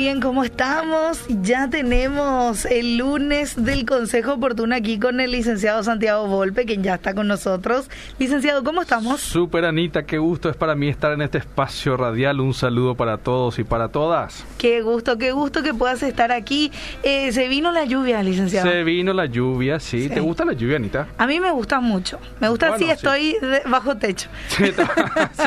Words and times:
bien, 0.00 0.22
¿cómo 0.22 0.44
estamos? 0.44 1.26
Ya 1.42 1.68
tenemos 1.68 2.64
el 2.64 2.96
lunes 2.96 3.62
del 3.62 3.84
Consejo 3.84 4.32
Oportuno 4.32 4.74
aquí 4.74 4.98
con 4.98 5.20
el 5.20 5.30
licenciado 5.30 5.82
Santiago 5.82 6.26
Volpe, 6.26 6.64
quien 6.64 6.82
ya 6.82 6.94
está 6.94 7.12
con 7.12 7.28
nosotros. 7.28 7.90
Licenciado, 8.18 8.64
¿cómo 8.64 8.80
estamos? 8.80 9.20
Súper 9.20 9.66
Anita, 9.66 10.04
qué 10.04 10.16
gusto 10.16 10.48
es 10.48 10.56
para 10.56 10.74
mí 10.74 10.88
estar 10.88 11.12
en 11.12 11.20
este 11.20 11.36
espacio 11.36 11.98
radial. 11.98 12.40
Un 12.40 12.54
saludo 12.54 12.94
para 12.94 13.18
todos 13.18 13.58
y 13.58 13.64
para 13.64 13.88
todas. 13.88 14.46
Qué 14.56 14.80
gusto, 14.80 15.18
qué 15.18 15.32
gusto 15.32 15.62
que 15.62 15.74
puedas 15.74 16.02
estar 16.02 16.32
aquí. 16.32 16.72
Eh, 17.02 17.30
se 17.32 17.48
vino 17.48 17.70
la 17.70 17.84
lluvia, 17.84 18.22
licenciado. 18.22 18.70
Se 18.70 18.82
vino 18.84 19.12
la 19.12 19.26
lluvia, 19.26 19.80
sí. 19.80 20.08
¿Te 20.08 20.20
gusta 20.20 20.46
la 20.46 20.54
lluvia, 20.54 20.76
Anita? 20.76 21.08
A 21.18 21.26
mí 21.26 21.40
me 21.40 21.50
gusta 21.50 21.78
mucho. 21.80 22.18
Me 22.40 22.48
gusta 22.48 22.78
si 22.78 22.88
estoy 22.88 23.36
bajo 23.66 23.98
techo. 23.98 24.30
Sí, 24.56 24.64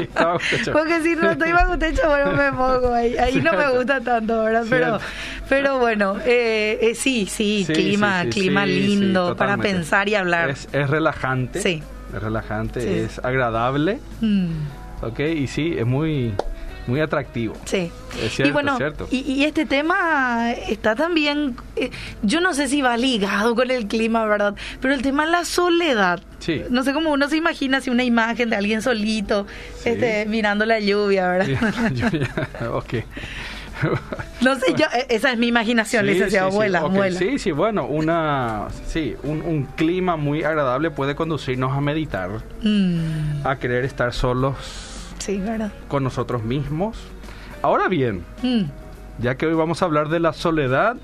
está, 0.03 0.25
bajo 0.27 0.39
techo. 0.47 0.71
Porque 0.73 1.01
si 1.01 1.15
no 1.15 1.31
estoy 1.31 1.51
bajo 1.53 1.75
techo, 1.79 2.07
bueno, 2.07 2.33
me 2.33 2.51
pongo 2.51 2.93
ahí. 2.93 3.17
Ahí 3.17 3.41
no 3.41 3.53
me 3.53 3.71
gusta 3.71 3.99
tanto, 3.99 4.42
¿verdad? 4.43 4.65
Pero, 4.69 4.99
pero 5.49 5.79
bueno, 5.79 6.17
eh, 6.25 6.79
eh, 6.81 6.95
sí, 6.95 7.25
sí, 7.25 7.65
clima, 7.67 8.25
clima 8.29 8.65
lindo 8.65 9.35
para 9.35 9.57
pensar 9.57 10.09
y 10.09 10.15
hablar. 10.15 10.49
Es, 10.49 10.67
relajante. 10.71 11.61
Sí. 11.61 11.81
Es 12.15 12.21
relajante, 12.21 13.03
es 13.03 13.19
agradable. 13.19 13.99
Mm. 14.21 14.51
Ok, 15.01 15.19
y 15.19 15.47
sí, 15.47 15.75
es 15.77 15.85
muy 15.85 16.33
muy 16.87 16.99
atractivo. 16.99 17.55
Sí. 17.65 17.91
Es 18.21 18.35
cierto, 18.35 18.49
y 18.49 18.51
bueno, 18.51 18.77
Y, 19.09 19.43
este 19.43 19.65
tema 19.65 20.51
está 20.51 20.95
también, 20.95 21.55
eh, 21.75 21.89
yo 22.21 22.41
no 22.41 22.53
sé 22.53 22.67
si 22.67 22.81
va 22.81 22.97
ligado 22.97 23.55
con 23.55 23.71
el 23.71 23.87
clima, 23.87 24.25
¿verdad? 24.25 24.55
Pero 24.81 24.93
el 24.93 25.01
tema 25.01 25.23
es 25.23 25.31
la 25.31 25.45
soledad. 25.45 26.21
Sí. 26.39 26.61
No 26.69 26.83
sé 26.83 26.93
cómo 26.93 27.11
uno 27.11 27.29
se 27.29 27.37
imagina 27.37 27.81
si 27.81 27.89
una 27.89 28.03
imagen 28.03 28.49
de 28.49 28.57
alguien 28.57 28.81
solito 28.81 29.47
este, 29.85 30.25
mirando 30.25 30.65
la 30.65 30.79
lluvia, 30.79 31.27
¿verdad? 31.27 31.73
La 31.81 31.89
lluvia. 31.93 32.49
ok. 32.73 32.93
No 34.41 34.55
sé, 34.55 34.73
yo, 34.75 34.85
e, 34.93 35.07
esa 35.09 35.31
es 35.31 35.37
mi 35.37 35.47
imaginación, 35.47 36.05
licenciado. 36.05 36.51
Sí, 36.51 36.57
Sí, 37.17 37.39
sí, 37.39 37.51
bueno, 37.51 37.85
una, 37.85 38.67
sí, 38.85 39.15
un, 39.23 39.67
clima 39.75 40.17
muy 40.17 40.43
agradable 40.43 40.91
puede 40.91 41.15
conducirnos 41.15 41.71
a 41.71 41.81
meditar, 41.81 42.29
mm. 42.61 43.45
a 43.45 43.57
querer 43.57 43.85
estar 43.85 44.13
solos 44.13 44.55
sí, 45.19 45.39
¿verdad? 45.39 45.71
con 45.87 46.03
nosotros 46.03 46.43
mismos. 46.43 46.97
Ahora 47.61 47.87
bien, 47.87 48.23
mm. 48.41 48.63
ya 49.19 49.35
que 49.35 49.47
hoy 49.47 49.53
vamos 49.53 49.81
a 49.81 49.85
hablar 49.85 50.09
de 50.09 50.19
la 50.19 50.33
soledad, 50.33 50.97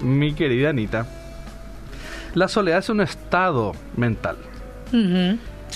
mi 0.00 0.34
querida 0.34 0.70
Anita, 0.70 1.06
la 2.34 2.48
soledad 2.48 2.78
es 2.78 2.88
un 2.88 3.00
estado 3.00 3.72
mental. 3.96 4.36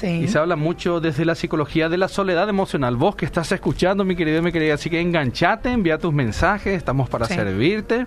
Y 0.03 0.29
se 0.29 0.39
habla 0.39 0.57
mucho 0.57 1.01
desde 1.01 1.25
la 1.25 1.35
psicología 1.35 1.89
de 1.89 1.97
la 1.97 2.09
soledad 2.09 2.49
emocional. 2.49 2.97
Vos 2.97 3.17
que 3.17 3.25
estás 3.25 3.51
escuchando, 3.53 4.05
mi 4.05 4.17
querido 4.17 4.39
y 4.39 4.43
mi 4.43 4.53
querida, 4.53 4.75
así 4.75 4.91
que 4.91 5.01
enganchate, 5.01 5.71
envía 5.71 5.99
tus 5.99 6.13
mensajes, 6.13 6.77
estamos 6.77 7.09
para 7.09 7.27
servirte. 7.27 8.07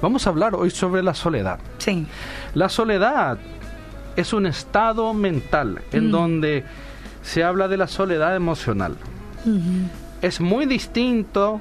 Vamos 0.00 0.26
a 0.26 0.30
hablar 0.30 0.54
hoy 0.54 0.70
sobre 0.70 1.02
la 1.02 1.14
soledad. 1.14 1.58
Sí. 1.78 2.06
La 2.54 2.68
soledad 2.68 3.38
es 4.16 4.32
un 4.32 4.46
estado 4.46 5.12
mental 5.14 5.80
en 5.92 6.08
mm. 6.08 6.10
donde 6.10 6.64
se 7.22 7.42
habla 7.42 7.68
de 7.68 7.76
la 7.76 7.86
soledad 7.86 8.36
emocional. 8.36 8.96
Es 10.22 10.40
muy 10.40 10.66
distinto 10.66 11.60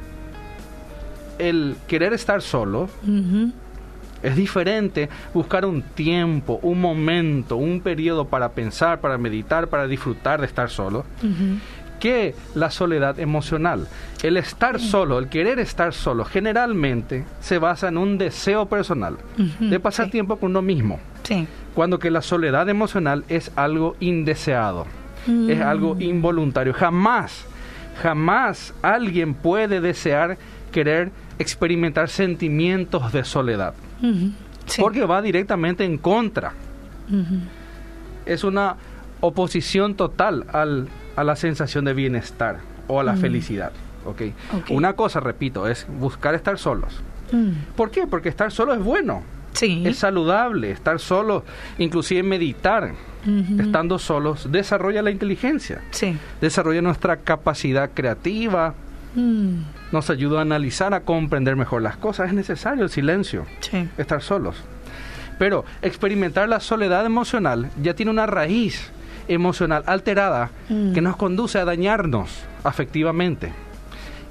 el 1.39 1.75
querer 1.87 2.13
estar 2.13 2.41
solo 2.41 2.89
es 4.23 4.35
diferente 4.35 5.09
buscar 5.33 5.65
un 5.65 5.81
tiempo, 5.81 6.59
un 6.63 6.81
momento, 6.81 7.57
un 7.57 7.81
periodo 7.81 8.25
para 8.25 8.49
pensar, 8.49 9.01
para 9.01 9.17
meditar, 9.17 9.67
para 9.67 9.87
disfrutar 9.87 10.39
de 10.39 10.47
estar 10.47 10.69
solo, 10.69 11.05
que 11.99 12.33
la 12.55 12.71
soledad 12.71 13.19
emocional. 13.19 13.87
El 14.23 14.37
estar 14.37 14.79
solo, 14.79 15.19
el 15.19 15.27
querer 15.27 15.59
estar 15.59 15.93
solo, 15.93 16.25
generalmente 16.25 17.25
se 17.41 17.59
basa 17.59 17.89
en 17.89 17.97
un 17.97 18.17
deseo 18.17 18.67
personal 18.67 19.17
de 19.59 19.79
pasar 19.79 20.09
tiempo 20.09 20.37
con 20.37 20.51
uno 20.51 20.61
mismo. 20.61 20.99
Cuando 21.73 21.99
que 21.99 22.11
la 22.11 22.21
soledad 22.21 22.69
emocional 22.69 23.23
es 23.29 23.51
algo 23.55 23.95
indeseado, 23.99 24.85
es 25.49 25.61
algo 25.61 25.95
mm. 25.95 26.01
involuntario. 26.01 26.73
Jamás, 26.73 27.45
jamás 28.01 28.73
alguien 28.81 29.33
puede 29.33 29.81
desear 29.81 30.37
querer 30.71 31.11
experimentar 31.39 32.09
sentimientos 32.09 33.11
de 33.11 33.23
soledad. 33.23 33.73
Porque 34.79 35.05
va 35.05 35.21
directamente 35.21 35.83
en 35.83 35.97
contra. 35.97 36.53
Es 38.25 38.43
una 38.43 38.75
oposición 39.21 39.95
total 39.95 40.45
al, 40.51 40.87
a 41.15 41.23
la 41.23 41.35
sensación 41.35 41.85
de 41.85 41.93
bienestar 41.93 42.59
o 42.87 42.99
a 42.99 43.03
la 43.03 43.15
felicidad. 43.15 43.71
¿okay? 44.05 44.33
Una 44.69 44.93
cosa, 44.93 45.19
repito, 45.19 45.67
es 45.67 45.87
buscar 45.99 46.35
estar 46.35 46.57
solos. 46.57 47.01
¿Por 47.75 47.89
qué? 47.91 48.05
Porque 48.07 48.29
estar 48.29 48.51
solo 48.51 48.73
es 48.73 48.83
bueno. 48.83 49.23
Es 49.85 49.97
saludable. 49.99 50.71
Estar 50.71 50.99
solo, 50.99 51.43
inclusive 51.77 52.23
meditar, 52.23 52.93
estando 53.59 53.99
solos, 53.99 54.51
desarrolla 54.51 55.01
la 55.01 55.11
inteligencia. 55.11 55.81
Desarrolla 56.41 56.81
nuestra 56.81 57.17
capacidad 57.17 57.91
creativa, 57.93 58.73
Mm. 59.15 59.61
Nos 59.91 60.09
ayuda 60.09 60.39
a 60.39 60.41
analizar, 60.41 60.93
a 60.93 61.01
comprender 61.01 61.55
mejor 61.55 61.81
las 61.81 61.97
cosas. 61.97 62.29
Es 62.29 62.33
necesario 62.33 62.83
el 62.83 62.89
silencio, 62.89 63.45
estar 63.97 64.21
solos. 64.21 64.55
Pero 65.37 65.65
experimentar 65.81 66.47
la 66.47 66.59
soledad 66.59 67.05
emocional 67.05 67.69
ya 67.81 67.93
tiene 67.95 68.11
una 68.11 68.25
raíz 68.25 68.91
emocional 69.27 69.83
alterada 69.85 70.49
que 70.67 71.01
mm. 71.01 71.03
nos 71.03 71.15
conduce 71.15 71.59
a 71.59 71.65
dañarnos 71.65 72.29
afectivamente. 72.63 73.51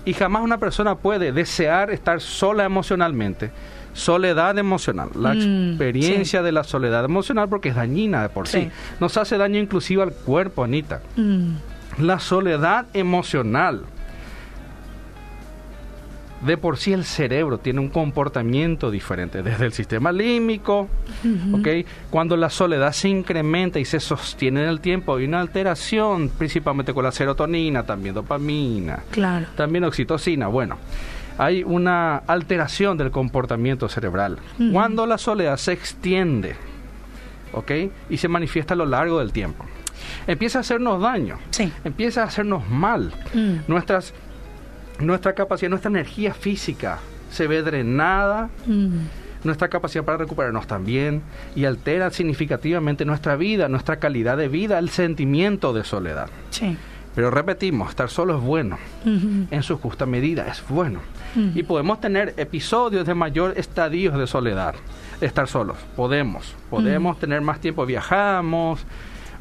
Y 0.04 0.14
jamás 0.14 0.42
una 0.42 0.58
persona 0.58 0.96
puede 0.96 1.32
desear 1.32 1.90
estar 1.90 2.20
sola 2.20 2.64
emocionalmente. 2.64 3.50
Soledad 3.94 4.58
emocional, 4.58 5.10
la 5.14 5.34
mm, 5.34 5.70
experiencia 5.70 6.42
de 6.42 6.50
la 6.50 6.64
soledad 6.64 7.04
emocional 7.04 7.48
porque 7.48 7.68
es 7.68 7.76
dañina 7.76 8.22
de 8.22 8.30
por 8.30 8.48
sí. 8.48 8.70
Nos 9.00 9.16
hace 9.18 9.36
daño 9.36 9.60
inclusive 9.60 10.02
al 10.02 10.12
cuerpo, 10.12 10.64
Anita. 10.64 11.02
La 11.98 12.18
soledad 12.18 12.86
emocional 12.94 13.82
de 16.44 16.56
por 16.56 16.76
sí 16.76 16.92
el 16.92 17.04
cerebro 17.04 17.58
tiene 17.58 17.80
un 17.80 17.88
comportamiento 17.88 18.90
diferente, 18.90 19.42
desde 19.42 19.66
el 19.66 19.72
sistema 19.72 20.12
límbico, 20.12 20.88
Cuando 22.10 22.36
la 22.36 22.50
soledad 22.50 22.92
se 22.92 23.08
incrementa 23.08 23.78
y 23.78 23.84
se 23.84 24.00
sostiene 24.00 24.62
en 24.62 24.68
el 24.68 24.80
tiempo, 24.80 25.16
hay 25.16 25.24
una 25.24 25.40
alteración, 25.40 26.28
principalmente 26.30 26.92
con 26.92 27.04
la 27.04 27.12
serotonina, 27.12 27.84
también 27.84 28.14
dopamina, 28.14 29.02
claro. 29.10 29.46
también 29.56 29.84
oxitocina, 29.84 30.48
bueno, 30.48 30.78
hay 31.38 31.62
una 31.62 32.18
alteración 32.18 32.98
del 32.98 33.10
comportamiento 33.10 33.88
cerebral. 33.88 34.38
Cuando 34.72 35.06
la 35.06 35.18
soledad 35.18 35.56
se 35.56 35.72
extiende, 35.72 36.56
¿ok? 37.52 37.70
Y 38.10 38.16
se 38.16 38.28
manifiesta 38.28 38.74
a 38.74 38.76
lo 38.76 38.86
largo 38.86 39.18
del 39.18 39.32
tiempo. 39.32 39.64
Empieza 40.26 40.58
a 40.58 40.60
hacernos 40.60 41.00
daño, 41.00 41.38
empieza 41.84 42.22
a 42.22 42.26
hacernos 42.26 42.68
mal. 42.68 43.12
Mm. 43.32 43.56
Nuestras 43.68 44.12
nuestra 44.98 45.34
capacidad, 45.34 45.70
nuestra 45.70 45.90
energía 45.90 46.34
física 46.34 46.98
se 47.30 47.46
ve 47.46 47.62
drenada, 47.62 48.50
mm. 48.66 48.98
nuestra 49.44 49.68
capacidad 49.68 50.04
para 50.04 50.18
recuperarnos 50.18 50.66
también, 50.66 51.22
y 51.56 51.64
altera 51.64 52.10
significativamente 52.10 53.04
nuestra 53.04 53.36
vida, 53.36 53.68
nuestra 53.68 53.96
calidad 53.96 54.36
de 54.36 54.48
vida, 54.48 54.78
el 54.78 54.90
sentimiento 54.90 55.72
de 55.72 55.84
soledad. 55.84 56.28
Sí. 56.50 56.76
Pero 57.14 57.30
repetimos, 57.30 57.90
estar 57.90 58.08
solo 58.08 58.38
es 58.38 58.42
bueno, 58.42 58.78
en 59.04 59.62
su 59.62 59.76
justa 59.76 60.06
medida 60.06 60.46
es 60.48 60.64
bueno. 60.66 61.00
Y 61.54 61.62
podemos 61.62 62.00
tener 62.00 62.32
episodios 62.38 63.06
de 63.06 63.14
mayor 63.14 63.52
estadio 63.56 64.12
de 64.12 64.26
soledad, 64.26 64.74
estar 65.20 65.46
solos, 65.46 65.76
podemos, 65.94 66.54
podemos 66.70 67.18
tener 67.18 67.42
más 67.42 67.60
tiempo, 67.60 67.84
viajamos, 67.84 68.80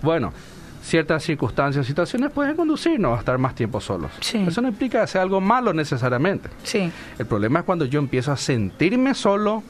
bueno, 0.01 0.33
ciertas 0.81 1.23
circunstancias, 1.23 1.85
situaciones 1.85 2.31
pueden 2.31 2.55
conducirnos 2.55 3.15
a 3.15 3.19
estar 3.19 3.37
más 3.37 3.55
tiempo 3.55 3.79
solos. 3.79 4.11
Eso 4.19 4.61
no 4.61 4.67
implica 4.67 5.03
hacer 5.03 5.21
algo 5.21 5.39
malo 5.39 5.73
necesariamente. 5.73 6.49
Sí. 6.63 6.91
El 7.17 7.25
problema 7.25 7.59
es 7.59 7.65
cuando 7.65 7.85
yo 7.85 7.99
empiezo 7.99 8.31
a 8.31 8.37
sentirme 8.37 9.13
solo, 9.13 9.63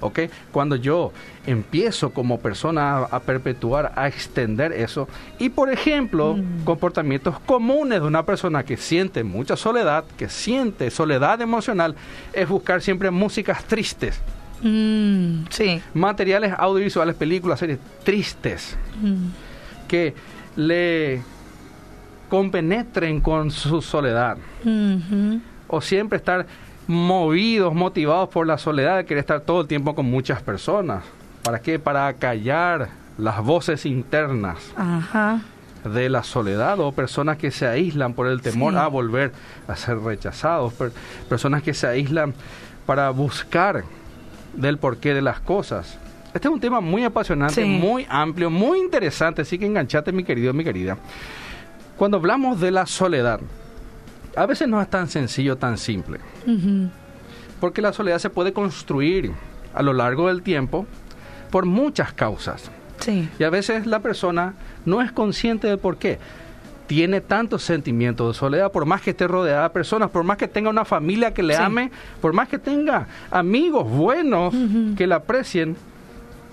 ¿ok? 0.00 0.20
Cuando 0.52 0.76
yo 0.76 1.12
empiezo 1.46 2.10
como 2.10 2.40
persona 2.40 2.98
a, 2.98 3.20
perpetuar, 3.20 3.92
a 3.96 4.08
extender 4.08 4.72
eso. 4.72 5.08
Y 5.38 5.50
por 5.50 5.70
ejemplo, 5.70 6.36
mm. 6.36 6.64
comportamientos 6.64 7.38
comunes 7.40 8.00
de 8.00 8.06
una 8.06 8.24
persona 8.24 8.64
que 8.64 8.76
siente 8.76 9.22
mucha 9.22 9.56
soledad, 9.56 10.04
que 10.18 10.28
siente 10.28 10.90
soledad 10.90 11.40
emocional, 11.40 11.94
es 12.32 12.48
buscar 12.48 12.82
siempre 12.82 13.10
músicas 13.10 13.64
tristes. 13.64 14.20
Mm, 14.60 15.44
sí. 15.50 15.80
Materiales 15.94 16.54
audiovisuales, 16.56 17.14
películas, 17.14 17.60
series 17.60 17.78
tristes. 18.02 18.76
Mm 19.00 19.43
que 19.84 20.14
le 20.56 21.22
compenetren 22.28 23.20
con 23.20 23.50
su 23.50 23.80
soledad. 23.82 24.36
O 25.68 25.80
siempre 25.80 26.16
estar 26.16 26.46
movidos, 26.86 27.74
motivados 27.74 28.28
por 28.28 28.46
la 28.46 28.58
soledad 28.58 28.98
de 28.98 29.04
querer 29.04 29.20
estar 29.20 29.40
todo 29.40 29.62
el 29.62 29.66
tiempo 29.66 29.94
con 29.94 30.06
muchas 30.06 30.42
personas. 30.42 31.04
¿Para 31.42 31.60
qué? 31.60 31.78
Para 31.78 32.12
callar 32.14 32.88
las 33.18 33.42
voces 33.42 33.86
internas. 33.86 34.58
de 35.84 36.08
la 36.08 36.22
soledad 36.22 36.80
o 36.80 36.92
personas 36.92 37.36
que 37.36 37.50
se 37.50 37.66
aíslan 37.66 38.14
por 38.14 38.26
el 38.26 38.40
temor 38.40 38.76
a 38.76 38.86
volver 38.86 39.32
a 39.68 39.76
ser 39.76 39.98
rechazados, 39.98 40.72
personas 41.28 41.62
que 41.62 41.74
se 41.74 41.86
aíslan 41.86 42.34
para 42.86 43.10
buscar 43.10 43.84
del 44.54 44.78
porqué 44.78 45.12
de 45.14 45.22
las 45.22 45.40
cosas. 45.40 45.98
Este 46.34 46.48
es 46.48 46.54
un 46.54 46.60
tema 46.60 46.80
muy 46.80 47.04
apasionante, 47.04 47.64
muy 47.64 48.04
amplio, 48.08 48.50
muy 48.50 48.80
interesante, 48.80 49.42
así 49.42 49.56
que 49.56 49.66
enganchate 49.66 50.10
mi 50.10 50.24
querido, 50.24 50.52
mi 50.52 50.64
querida. 50.64 50.98
Cuando 51.96 52.16
hablamos 52.16 52.60
de 52.60 52.72
la 52.72 52.86
soledad, 52.86 53.40
a 54.34 54.46
veces 54.46 54.66
no 54.66 54.82
es 54.82 54.90
tan 54.90 55.08
sencillo, 55.08 55.56
tan 55.56 55.78
simple. 55.78 56.18
Porque 57.60 57.80
la 57.80 57.92
soledad 57.92 58.18
se 58.18 58.30
puede 58.30 58.52
construir 58.52 59.30
a 59.72 59.82
lo 59.82 59.92
largo 59.92 60.26
del 60.26 60.42
tiempo 60.42 60.86
por 61.50 61.66
muchas 61.66 62.12
causas. 62.12 62.68
Y 63.38 63.44
a 63.44 63.50
veces 63.50 63.86
la 63.86 64.00
persona 64.00 64.54
no 64.84 65.02
es 65.02 65.12
consciente 65.12 65.68
de 65.68 65.76
por 65.76 65.98
qué 65.98 66.18
tiene 66.88 67.20
tantos 67.20 67.62
sentimientos 67.62 68.34
de 68.34 68.38
soledad, 68.38 68.72
por 68.72 68.86
más 68.86 69.00
que 69.02 69.10
esté 69.10 69.28
rodeada 69.28 69.62
de 69.62 69.70
personas, 69.70 70.10
por 70.10 70.24
más 70.24 70.36
que 70.36 70.48
tenga 70.48 70.68
una 70.68 70.84
familia 70.84 71.32
que 71.32 71.44
le 71.44 71.56
ame, 71.56 71.92
por 72.20 72.32
más 72.32 72.48
que 72.48 72.58
tenga 72.58 73.06
amigos 73.30 73.88
buenos 73.88 74.52
que 74.96 75.06
la 75.06 75.16
aprecien, 75.16 75.76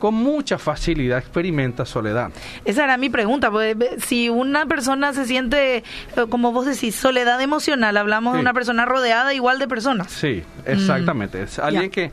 con 0.02 0.16
mucha 0.16 0.58
facilidad 0.58 1.20
experimenta 1.20 1.86
soledad. 1.86 2.32
Esa 2.66 2.86
era 2.86 2.98
mi 2.98 3.12
pregunta, 3.12 3.52
pues, 3.52 3.78
si 4.00 4.30
una 4.30 4.66
persona 4.66 5.14
se 5.14 5.26
siente, 5.26 5.78
eh, 5.78 5.84
como 6.28 6.52
vos 6.52 6.66
decís, 6.66 6.96
soledad 6.96 7.40
emocional, 7.40 7.96
hablamos 7.96 8.34
de 8.34 8.40
una 8.40 8.52
persona 8.52 8.86
rodeada 8.86 9.32
igual 9.36 9.60
de 9.60 9.68
personas. 9.68 10.12
Sí, 10.12 10.42
exactamente, 10.66 11.44
es 11.44 11.60
alguien 11.60 11.92
que, 11.92 12.12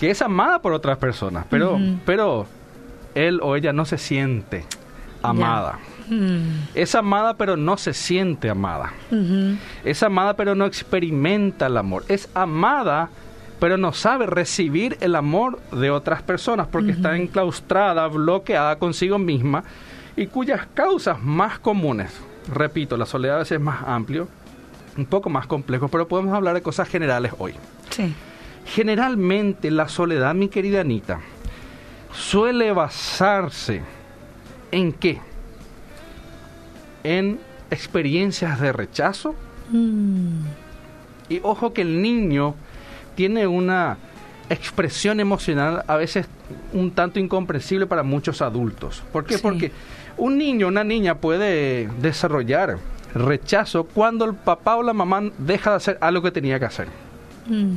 que 0.00 0.10
es 0.10 0.20
amada 0.20 0.60
por 0.60 0.72
otras 0.72 0.98
personas, 0.98 1.46
pero, 1.48 1.78
pero 2.04 2.48
él 3.14 3.38
o 3.40 3.54
ella 3.54 3.72
no 3.72 3.84
se 3.84 3.98
siente 3.98 4.64
amada. 5.22 5.78
Mm. 6.08 6.70
Es 6.74 6.96
amada 6.96 7.34
pero 7.34 7.56
no 7.56 7.76
se 7.76 7.94
siente 7.94 8.50
amada. 8.50 8.92
Es 9.84 10.02
amada 10.02 10.34
pero 10.34 10.56
no 10.56 10.66
experimenta 10.66 11.66
el 11.68 11.76
amor. 11.76 12.04
Es 12.08 12.28
amada 12.34 13.10
pero 13.62 13.76
no 13.76 13.92
sabe 13.92 14.26
recibir 14.26 14.98
el 15.00 15.14
amor 15.14 15.60
de 15.70 15.88
otras 15.92 16.20
personas 16.20 16.66
porque 16.66 16.90
está 16.90 17.16
enclaustrada, 17.16 18.08
bloqueada 18.08 18.76
consigo 18.76 19.20
misma 19.20 19.62
y 20.16 20.26
cuyas 20.26 20.66
causas 20.74 21.22
más 21.22 21.60
comunes, 21.60 22.10
repito, 22.52 22.96
la 22.96 23.06
soledad 23.06 23.36
a 23.36 23.38
veces 23.38 23.58
es 23.58 23.60
más 23.60 23.84
amplio, 23.86 24.26
un 24.96 25.06
poco 25.06 25.30
más 25.30 25.46
complejo, 25.46 25.86
pero 25.86 26.08
podemos 26.08 26.34
hablar 26.34 26.56
de 26.56 26.62
cosas 26.62 26.88
generales 26.88 27.34
hoy. 27.38 27.54
Generalmente 28.66 29.70
la 29.70 29.88
soledad, 29.88 30.34
mi 30.34 30.48
querida 30.48 30.80
Anita, 30.80 31.20
suele 32.12 32.72
basarse 32.72 33.80
en 34.72 34.92
qué? 34.92 35.20
En 37.04 37.38
experiencias 37.70 38.58
de 38.58 38.72
rechazo. 38.72 39.36
Mm. 39.70 40.46
Y 41.28 41.38
ojo 41.44 41.72
que 41.72 41.82
el 41.82 42.02
niño 42.02 42.56
tiene 43.14 43.46
una 43.46 43.98
expresión 44.48 45.20
emocional 45.20 45.84
a 45.86 45.96
veces 45.96 46.26
un 46.72 46.90
tanto 46.90 47.18
incomprensible 47.18 47.86
para 47.86 48.02
muchos 48.02 48.42
adultos. 48.42 49.02
¿Por 49.12 49.24
qué? 49.24 49.38
Porque 49.38 49.72
un 50.16 50.36
niño, 50.36 50.68
una 50.68 50.84
niña 50.84 51.16
puede 51.16 51.88
desarrollar 52.00 52.78
rechazo 53.14 53.84
cuando 53.84 54.24
el 54.24 54.34
papá 54.34 54.76
o 54.76 54.82
la 54.82 54.92
mamá 54.92 55.22
deja 55.38 55.70
de 55.70 55.76
hacer 55.76 55.98
algo 56.00 56.22
que 56.22 56.30
tenía 56.30 56.58
que 56.58 56.64
hacer. 56.64 56.88
Mm. 57.46 57.76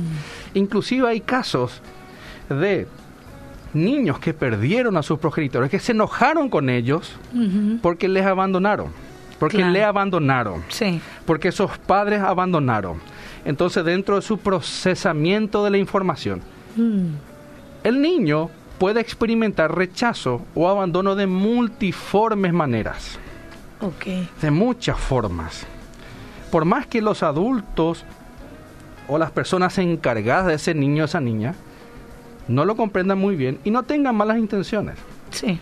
Inclusive 0.54 1.08
hay 1.08 1.20
casos 1.20 1.80
de 2.48 2.86
niños 3.72 4.18
que 4.18 4.32
perdieron 4.32 4.96
a 4.96 5.02
sus 5.02 5.18
progenitores, 5.18 5.70
que 5.70 5.78
se 5.78 5.92
enojaron 5.92 6.48
con 6.48 6.70
ellos 6.70 7.12
porque 7.82 8.08
les 8.08 8.24
abandonaron, 8.24 8.88
porque 9.38 9.64
le 9.64 9.84
abandonaron, 9.84 10.62
porque 11.26 11.48
esos 11.48 11.76
padres 11.78 12.20
abandonaron. 12.20 12.98
Entonces, 13.46 13.84
dentro 13.84 14.16
de 14.16 14.22
su 14.22 14.38
procesamiento 14.38 15.62
de 15.62 15.70
la 15.70 15.78
información, 15.78 16.42
mm. 16.74 17.06
el 17.84 18.02
niño 18.02 18.50
puede 18.76 19.00
experimentar 19.00 19.72
rechazo 19.72 20.44
o 20.56 20.68
abandono 20.68 21.14
de 21.14 21.28
multiformes 21.28 22.52
maneras. 22.52 23.20
De 24.42 24.50
muchas 24.50 24.98
formas. 24.98 25.64
Por 26.50 26.64
más 26.64 26.88
que 26.88 27.00
los 27.00 27.22
adultos 27.22 28.04
o 29.06 29.16
las 29.16 29.30
personas 29.30 29.78
encargadas 29.78 30.46
de 30.46 30.54
ese 30.54 30.74
niño 30.74 31.04
o 31.04 31.06
esa 31.06 31.20
niña 31.20 31.54
no 32.48 32.64
lo 32.64 32.74
comprendan 32.74 33.18
muy 33.18 33.36
bien 33.36 33.60
y 33.62 33.70
no 33.70 33.84
tengan 33.84 34.16
malas 34.16 34.38
intenciones. 34.38 34.96
Sí. 35.30 35.60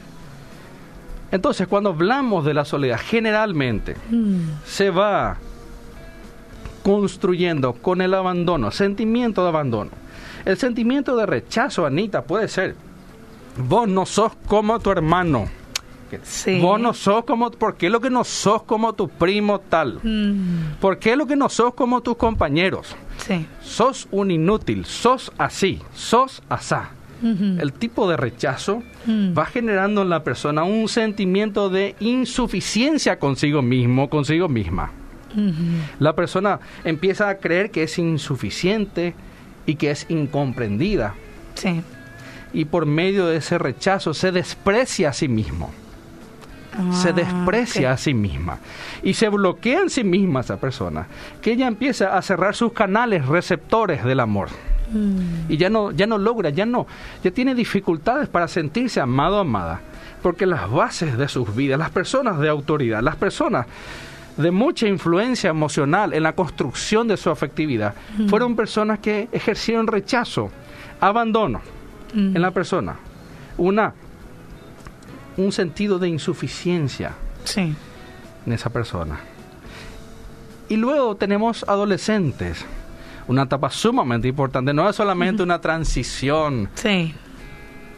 Entonces, 1.30 1.68
cuando 1.68 1.90
hablamos 1.90 2.46
de 2.46 2.54
la 2.54 2.64
soledad, 2.64 2.98
generalmente 2.98 3.94
mm. 4.10 4.64
se 4.64 4.88
va 4.88 5.36
construyendo 6.84 7.72
con 7.72 8.02
el 8.02 8.12
abandono, 8.12 8.70
sentimiento 8.70 9.42
de 9.42 9.48
abandono. 9.48 9.90
El 10.44 10.58
sentimiento 10.58 11.16
de 11.16 11.24
rechazo, 11.24 11.86
Anita, 11.86 12.22
puede 12.22 12.46
ser, 12.46 12.76
vos 13.56 13.88
no 13.88 14.04
sos 14.04 14.32
como 14.46 14.78
tu 14.78 14.90
hermano. 14.90 15.48
Vos 16.60 16.78
no 16.78 16.92
sos 16.92 17.24
como, 17.24 17.50
¿por 17.50 17.76
qué 17.76 17.88
lo 17.88 18.00
que 18.00 18.10
no 18.10 18.22
sos 18.22 18.62
como 18.62 18.92
tu 18.92 19.08
primo 19.08 19.58
tal? 19.60 19.98
Mm. 20.02 20.74
¿Por 20.78 20.98
qué 20.98 21.16
lo 21.16 21.26
que 21.26 21.34
no 21.34 21.48
sos 21.48 21.74
como 21.74 22.02
tus 22.02 22.16
compañeros? 22.16 22.94
Sí. 23.16 23.46
Sos 23.62 24.06
un 24.12 24.30
inútil, 24.30 24.84
sos 24.84 25.32
así, 25.38 25.80
sos 25.94 26.42
asá. 26.48 26.90
El 27.22 27.72
tipo 27.72 28.06
de 28.06 28.18
rechazo 28.18 28.82
mm. 29.06 29.32
va 29.36 29.46
generando 29.46 30.02
en 30.02 30.10
la 30.10 30.22
persona 30.22 30.64
un 30.64 30.88
sentimiento 30.88 31.70
de 31.70 31.96
insuficiencia 31.98 33.18
consigo 33.18 33.62
mismo, 33.62 34.10
consigo 34.10 34.46
misma. 34.46 34.92
La 35.98 36.14
persona 36.14 36.60
empieza 36.84 37.28
a 37.28 37.38
creer 37.38 37.70
que 37.70 37.84
es 37.84 37.98
insuficiente 37.98 39.14
y 39.66 39.76
que 39.76 39.90
es 39.90 40.06
incomprendida. 40.08 41.14
Sí. 41.54 41.82
Y 42.52 42.66
por 42.66 42.86
medio 42.86 43.26
de 43.26 43.38
ese 43.38 43.58
rechazo 43.58 44.14
se 44.14 44.32
desprecia 44.32 45.10
a 45.10 45.12
sí 45.12 45.28
mismo. 45.28 45.72
se 46.92 47.10
ah, 47.10 47.12
desprecia 47.12 47.92
a 47.92 47.96
sí 47.96 48.14
misma 48.14 48.58
y 49.02 49.14
se 49.14 49.28
bloquea 49.28 49.82
en 49.82 49.90
sí 49.90 50.02
misma 50.02 50.40
esa 50.40 50.56
persona, 50.56 51.06
que 51.40 51.52
ella 51.52 51.68
empieza 51.68 52.16
a 52.16 52.22
cerrar 52.22 52.56
sus 52.56 52.72
canales 52.72 53.26
receptores 53.26 54.04
del 54.04 54.18
amor. 54.18 54.48
Mm. 54.92 55.50
Y 55.50 55.56
ya 55.56 55.70
no, 55.70 55.92
ya 55.92 56.06
no 56.06 56.18
logra, 56.18 56.50
ya 56.50 56.66
no, 56.66 56.86
ya 57.22 57.30
tiene 57.30 57.54
dificultades 57.54 58.28
para 58.28 58.48
sentirse 58.48 59.00
amado 59.00 59.36
o 59.36 59.40
amada, 59.40 59.80
porque 60.22 60.46
las 60.46 60.70
bases 60.70 61.16
de 61.16 61.28
sus 61.28 61.54
vidas, 61.54 61.78
las 61.78 61.90
personas 61.90 62.38
de 62.40 62.48
autoridad, 62.48 63.02
las 63.02 63.16
personas 63.16 63.66
de 64.36 64.50
mucha 64.50 64.86
influencia 64.86 65.50
emocional 65.50 66.12
en 66.12 66.22
la 66.22 66.34
construcción 66.34 67.06
de 67.08 67.16
su 67.16 67.30
afectividad, 67.30 67.94
fueron 68.28 68.56
personas 68.56 68.98
que 68.98 69.28
ejercieron 69.32 69.86
rechazo, 69.86 70.50
abandono 71.00 71.60
en 72.14 72.40
la 72.40 72.50
persona, 72.50 72.96
una 73.58 73.94
un 75.36 75.50
sentido 75.50 75.98
de 75.98 76.08
insuficiencia 76.08 77.12
en 78.46 78.52
esa 78.52 78.70
persona. 78.70 79.18
Y 80.68 80.76
luego 80.76 81.16
tenemos 81.16 81.64
adolescentes, 81.64 82.64
una 83.26 83.42
etapa 83.42 83.70
sumamente 83.70 84.28
importante, 84.28 84.72
no 84.72 84.88
es 84.88 84.96
solamente 84.96 85.42
una 85.42 85.60
transición, 85.60 86.68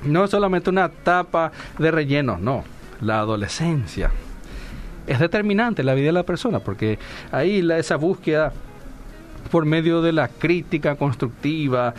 no 0.05 0.25
es 0.25 0.31
solamente 0.31 0.71
una 0.71 0.87
etapa 0.87 1.53
de 1.79 1.91
relleno, 1.91 2.39
no, 2.39 2.65
la 3.01 3.21
adolescencia 3.21 4.11
es 5.07 5.19
determinante 5.19 5.83
la 5.83 5.95
vida 5.95 6.07
de 6.07 6.13
la 6.13 6.23
persona, 6.23 6.61
porque 6.61 6.99
ahí 7.33 7.63
la, 7.63 7.79
esa 7.79 7.97
búsqueda 7.97 8.53
por 9.51 9.65
medio 9.65 10.03
de 10.03 10.13
la 10.13 10.29
crítica 10.29 10.97
constructiva, 10.97 11.95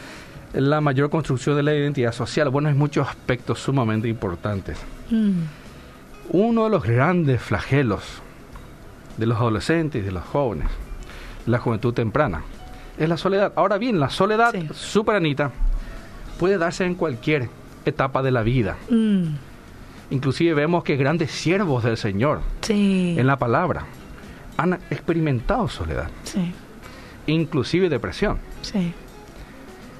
la 0.53 0.81
mayor 0.81 1.09
construcción 1.09 1.55
de 1.55 1.63
la 1.63 1.73
identidad 1.73 2.11
social, 2.11 2.49
bueno, 2.49 2.69
hay 2.69 2.75
muchos 2.75 3.07
aspectos 3.07 3.59
sumamente 3.59 4.07
importantes. 4.07 4.77
Mm. 5.09 5.43
Uno 6.29 6.65
de 6.65 6.69
los 6.69 6.83
grandes 6.83 7.41
flagelos 7.41 8.03
de 9.17 9.25
los 9.25 9.37
adolescentes 9.37 10.01
y 10.01 10.05
de 10.05 10.11
los 10.11 10.23
jóvenes, 10.23 10.67
la 11.45 11.59
juventud 11.59 11.93
temprana, 11.93 12.41
es 12.97 13.07
la 13.07 13.17
soledad. 13.17 13.53
Ahora 13.55 13.77
bien, 13.77 13.99
la 13.99 14.09
soledad, 14.09 14.53
superanita, 14.73 15.51
puede 16.39 16.57
darse 16.57 16.85
en 16.85 16.95
cualquier 16.95 17.49
etapa 17.85 18.21
de 18.21 18.31
la 18.31 18.43
vida. 18.43 18.75
Mm. 18.89 19.46
Inclusive 20.09 20.53
vemos 20.53 20.83
que 20.83 20.95
grandes 20.95 21.31
siervos 21.31 21.83
del 21.83 21.97
Señor 21.97 22.41
en 22.69 23.27
la 23.27 23.37
palabra 23.37 23.85
han 24.55 24.73
experimentado 24.89 25.67
soledad. 25.67 26.09
Inclusive 27.27 27.89
depresión. 27.89 28.39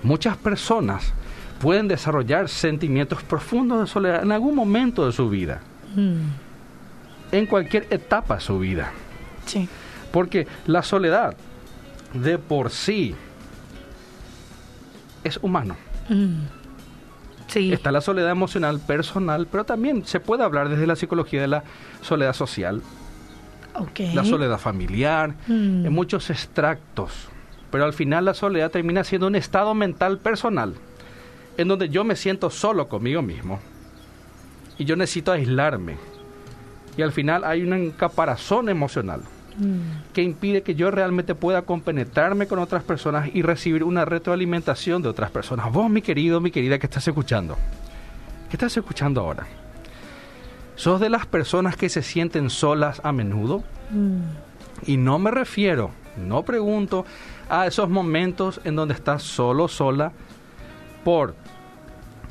Muchas 0.04 0.38
personas 0.38 1.14
pueden 1.60 1.88
desarrollar 1.88 2.50
sentimientos 2.50 3.24
profundos 3.24 3.82
de 3.82 3.88
soledad 3.88 4.24
en 4.24 4.32
algún 4.32 4.56
momento 4.56 5.06
de 5.06 5.12
su 5.12 5.30
vida. 5.30 5.62
Mm. 5.96 6.18
En 7.32 7.46
cualquier 7.46 7.88
etapa 7.90 8.36
de 8.36 8.42
su 8.42 8.60
vida. 8.60 8.92
Porque 10.12 10.48
la 10.66 10.84
soledad 10.84 11.36
de 12.14 12.38
por 12.38 12.70
sí 12.70 13.16
es 15.24 15.38
humano. 15.42 15.76
Mm. 16.08 16.57
Está 17.58 17.92
la 17.92 18.02
soledad 18.02 18.32
emocional 18.32 18.80
personal, 18.80 19.48
pero 19.52 19.66
también 19.66 20.06
se 20.06 20.20
puede 20.20 20.44
hablar 20.44 20.70
desde 20.70 20.88
la 20.88 20.96
psicología 20.96 21.42
de 21.42 21.48
la 21.48 21.64
soledad 22.02 22.34
social. 22.34 22.82
la 24.14 24.26
soledad 24.26 24.60
familiar, 24.60 25.36
mm. 25.48 25.86
en 25.86 25.94
muchos 25.94 26.30
extractos. 26.30 27.30
Pero 27.72 27.86
al 27.86 27.94
final 27.94 28.26
la 28.26 28.34
soledad 28.34 28.72
termina 28.72 29.04
siendo 29.04 29.28
un 29.28 29.36
estado 29.36 29.74
mental 29.74 30.20
personal, 30.20 30.76
en 31.58 31.68
donde 31.68 31.90
yo 31.90 32.04
me 32.04 32.16
siento 32.16 32.50
solo 32.50 32.88
conmigo 32.88 33.22
mismo 33.22 33.60
y 34.78 34.86
yo 34.86 34.96
necesito 34.96 35.32
aislarme. 35.32 35.98
Y 36.98 37.02
al 37.02 37.12
final 37.12 37.44
hay 37.44 37.64
un 37.64 37.92
caparazón 37.92 38.70
emocional 38.70 39.22
mm. 39.58 40.14
que 40.14 40.24
impide 40.24 40.62
que 40.62 40.76
yo 40.76 40.92
realmente 40.92 41.36
pueda 41.36 41.64
compenetrarme 41.64 42.48
con 42.48 42.60
otras 42.60 42.84
personas 42.84 43.30
y 43.34 43.42
recibir 43.42 43.84
una 43.84 44.06
retroalimentación 44.06 45.02
de 45.02 45.10
otras 45.10 45.32
personas. 45.32 45.72
Vos, 45.72 45.90
mi 45.90 46.02
querido, 46.02 46.40
mi 46.42 46.52
querida, 46.52 46.80
que 46.80 46.86
estás 46.86 47.08
escuchando, 47.08 47.58
¿qué 48.50 48.56
estás 48.56 48.76
escuchando 48.78 49.22
ahora? 49.22 49.46
¿Sos 50.76 51.00
de 51.00 51.10
las 51.10 51.26
personas 51.26 51.76
que 51.76 51.90
se 51.90 52.04
sienten 52.04 52.50
solas 52.50 53.02
a 53.04 53.12
menudo? 53.12 53.64
Mm. 53.92 54.22
Y 54.86 54.98
no 54.98 55.18
me 55.18 55.32
refiero, 55.32 55.92
no 56.18 56.44
pregunto 56.44 57.06
a 57.50 57.66
esos 57.66 57.90
momentos 57.90 58.62
en 58.64 58.76
donde 58.76 58.94
estás 58.94 59.24
solo, 59.24 59.68
sola, 59.68 60.12
por 61.04 61.36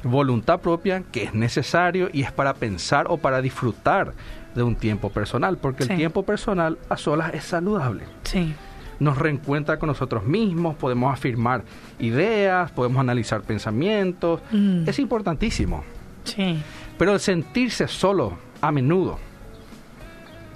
voluntad 0.04 0.60
propia, 0.60 1.02
que 1.10 1.24
es 1.24 1.34
necesario 1.34 2.08
y 2.12 2.22
es 2.22 2.32
para 2.32 2.54
pensar 2.54 3.06
o 3.08 3.16
para 3.16 3.40
disfrutar 3.40 4.12
de 4.56 4.62
un 4.62 4.74
tiempo 4.74 5.10
personal, 5.10 5.58
porque 5.58 5.84
el 5.84 5.96
tiempo 5.96 6.24
personal 6.24 6.78
a 6.88 6.96
solas 6.96 7.34
es 7.34 7.44
saludable. 7.44 8.04
Sí. 8.24 8.54
Nos 8.98 9.18
reencuentra 9.18 9.78
con 9.78 9.88
nosotros 9.88 10.24
mismos, 10.24 10.74
podemos 10.76 11.12
afirmar 11.12 11.62
ideas, 11.98 12.72
podemos 12.72 12.98
analizar 12.98 13.42
pensamientos, 13.42 14.40
mm. 14.50 14.88
es 14.88 14.98
importantísimo. 14.98 15.84
Sí. 16.24 16.58
Pero 16.98 17.12
el 17.12 17.20
sentirse 17.20 17.86
solo 17.86 18.38
a 18.62 18.72
menudo, 18.72 19.18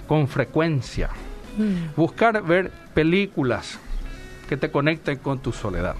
con 0.07 0.27
frecuencia, 0.27 1.09
mm. 1.57 1.95
buscar 1.95 2.41
ver 2.43 2.71
películas 2.95 3.79
que 4.49 4.57
te 4.57 4.71
conecten 4.71 5.19
con 5.19 5.39
tu 5.39 5.51
soledad, 5.53 5.95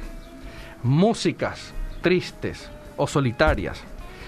músicas 0.81 1.71
tristes 2.01 2.67
o 2.97 3.05
solitarias, 3.05 3.83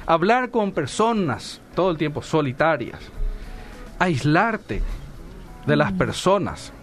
hablar 0.06 0.52
con 0.52 0.72
personas 0.72 1.60
todo 1.76 1.90
el 1.90 1.98
tiempo 1.98 2.22
solitarias, 2.22 3.00
aislarte 4.04 4.82
de 5.66 5.76
las 5.76 5.94
mm. 5.94 5.98
personas 5.98 6.74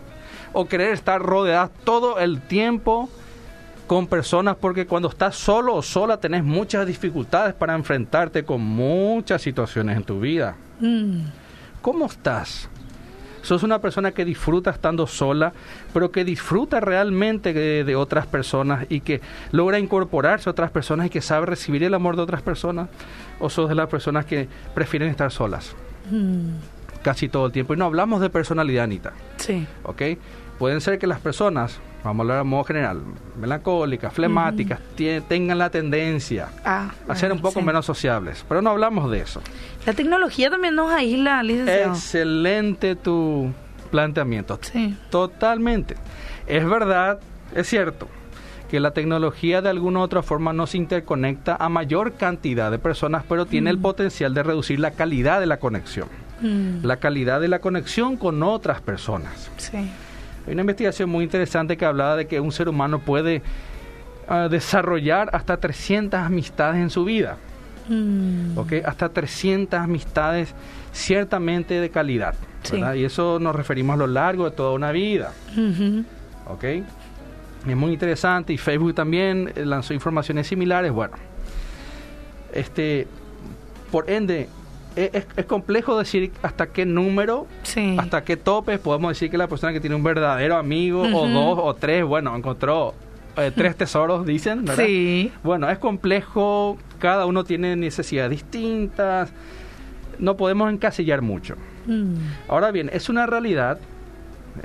o 0.53 0.67
querer 0.67 0.93
estar 0.93 1.21
rodeada 1.21 1.71
todo 1.85 2.19
el 2.19 2.41
tiempo 2.41 3.09
con 3.87 4.07
personas 4.07 4.57
porque 4.57 4.87
cuando 4.87 5.09
estás 5.09 5.37
solo 5.37 5.75
o 5.75 5.83
sola 5.83 6.19
tenés 6.19 6.45
muchas 6.45 6.87
dificultades 6.87 7.55
para 7.55 7.75
enfrentarte 7.75 8.45
con 8.45 8.61
muchas 8.61 9.43
situaciones 9.43 9.97
en 9.97 10.05
tu 10.05 10.21
vida. 10.21 10.57
Mm. 10.81 11.23
¿Cómo 11.83 12.07
estás? 12.07 12.69
¿Sos 13.43 13.63
una 13.63 13.81
persona 13.81 14.13
que 14.13 14.25
disfruta 14.25 14.71
estando 14.71 15.07
sola, 15.07 15.53
pero 15.95 16.13
que 16.13 16.25
disfruta 16.25 16.79
realmente 16.79 17.55
de, 17.55 17.97
otras 17.97 18.27
personas 18.27 18.87
y 18.91 19.01
que 19.01 19.23
logra 19.51 19.79
incorporarse 19.79 20.49
a 20.49 20.53
otras 20.53 20.71
personas 20.71 21.07
y 21.07 21.11
que 21.11 21.23
sabe 21.23 21.47
recibir 21.47 21.83
el 21.85 21.95
amor 21.95 22.17
de 22.17 22.23
otras 22.23 22.43
personas? 22.43 22.91
¿O 23.39 23.49
sos 23.49 23.69
de 23.69 23.75
las 23.75 23.89
personas 23.89 24.27
que 24.27 24.47
prefieren 24.75 25.09
estar 25.09 25.33
solas? 25.33 25.75
Mm. 26.11 26.80
Casi 27.03 27.29
todo 27.29 27.47
el 27.47 27.53
tiempo. 27.53 27.75
Y 27.75 27.77
no 27.77 27.87
hablamos 27.87 28.21
de 28.21 28.31
personalidad, 28.31 28.85
Anita. 28.85 29.13
Sí. 29.37 29.67
¿Ok? 29.85 30.03
Pueden 30.59 30.81
ser 30.81 30.99
que 30.99 31.07
las 31.07 31.21
personas 31.21 31.81
vamos 32.05 32.21
a 32.21 32.23
hablar 32.23 32.39
de 32.39 32.45
modo 32.45 32.65
general, 32.65 33.03
melancólicas, 33.39 34.13
flemáticas, 34.13 34.81
tengan 35.29 35.59
la 35.59 35.71
tendencia 35.71 36.49
ah, 36.65 36.91
a 37.09 37.15
ser 37.15 37.33
un 37.33 37.41
poco 37.41 37.61
menos 37.63 37.87
sociables. 37.87 38.45
Pero 38.49 38.63
no 38.63 38.71
hablamos 38.71 39.11
de 39.11 39.21
eso. 39.21 39.43
La 39.87 39.93
tecnología 39.93 40.51
también 40.51 40.75
nos 40.75 40.91
aísla, 40.91 41.43
licenciado. 41.43 41.93
Excelente 41.93 42.97
tu 42.97 43.53
planteamiento. 43.91 44.59
Sí. 44.63 44.97
Totalmente. 45.11 45.97
Es 46.47 46.67
verdad, 46.69 47.21
es 47.55 47.69
cierto, 47.69 48.09
que 48.71 48.81
la 48.81 48.93
tecnología 48.93 49.63
de 49.63 49.69
alguna 49.69 50.01
u 50.01 50.03
otra 50.03 50.23
forma 50.23 50.53
nos 50.53 50.75
interconecta 50.75 51.57
a 51.59 51.69
mayor 51.69 52.15
cantidad 52.15 52.71
de 52.71 52.79
personas, 52.79 53.25
pero 53.29 53.47
tiene 53.47 53.71
el 53.71 53.79
mm. 53.79 53.83
potencial 53.83 54.33
de 54.33 54.43
reducir 54.43 54.81
la 54.81 54.93
calidad 54.93 55.41
de 55.41 55.47
la 55.47 55.59
conexión. 55.59 56.09
Mm. 56.41 56.85
La 56.85 56.97
calidad 56.97 57.41
de 57.41 57.49
la 57.49 57.61
conexión 57.61 58.17
con 58.17 58.43
otras 58.43 58.81
personas. 58.81 59.51
Sí. 59.57 59.77
Hay 59.77 60.53
una 60.53 60.63
investigación 60.63 61.11
muy 61.11 61.25
interesante 61.25 61.77
que 61.77 61.85
hablaba 61.85 62.17
de 62.17 62.27
que 62.27 62.41
un 62.41 62.53
ser 62.53 62.69
humano 62.69 63.01
puede 63.01 63.43
ah, 64.29 64.49
desarrollar 64.51 65.31
hasta 65.33 65.59
300 65.59 66.19
amistades 66.21 66.81
en 66.81 66.91
su 66.91 67.05
vida. 67.05 67.37
Mm. 67.89 68.59
Hasta 68.85 69.09
300 69.09 69.81
amistades 69.81 70.55
ciertamente 70.93 71.81
de 71.81 71.91
calidad. 71.91 72.35
Y 72.95 73.05
eso 73.05 73.39
nos 73.41 73.57
referimos 73.57 73.95
a 73.95 73.97
lo 73.97 74.07
largo 74.07 74.45
de 74.49 74.57
toda 74.57 74.73
una 74.73 74.93
vida. 74.93 75.33
Es 77.69 77.77
muy 77.77 77.93
interesante 77.93 78.53
y 78.53 78.59
Facebook 78.59 78.95
también 78.95 79.53
eh, 79.55 79.65
lanzó 79.65 79.93
informaciones 79.93 80.47
similares. 80.47 80.93
Bueno, 80.93 81.15
este, 82.53 83.07
por 83.91 84.09
ende, 84.11 84.49
es, 84.97 85.45
complejo 85.47 85.99
decir 85.99 86.33
hasta 86.43 86.69
qué 86.69 86.85
número, 86.87 87.47
hasta 87.99 88.25
qué 88.25 88.37
tope 88.37 88.79
podemos 88.79 89.11
decir 89.11 89.31
que 89.31 89.39
la 89.39 89.49
persona 89.49 89.73
que 89.73 89.81
tiene 89.81 89.97
un 89.97 90.03
verdadero 90.03 90.57
amigo, 90.57 91.03
o 91.03 91.29
dos, 91.29 91.59
o 91.63 91.75
tres, 91.75 92.05
bueno, 92.05 92.35
encontró 92.37 92.95
eh, 93.37 93.53
tres 93.55 93.77
tesoros, 93.77 94.27
dicen, 94.27 94.65
¿verdad? 94.65 94.85
Sí. 94.85 95.33
Bueno, 95.43 95.71
es 95.71 95.79
complejo, 95.79 96.77
cada 96.99 97.27
uno 97.27 97.45
tiene 97.45 97.77
necesidades 97.77 98.31
distintas, 98.31 99.33
no 100.19 100.37
podemos 100.37 100.73
encasillar 100.73 101.23
mucho. 101.23 101.57
Mm. 101.87 102.15
Ahora 102.49 102.71
bien, 102.71 102.91
es 102.93 103.09
una 103.09 103.27
realidad, 103.27 103.79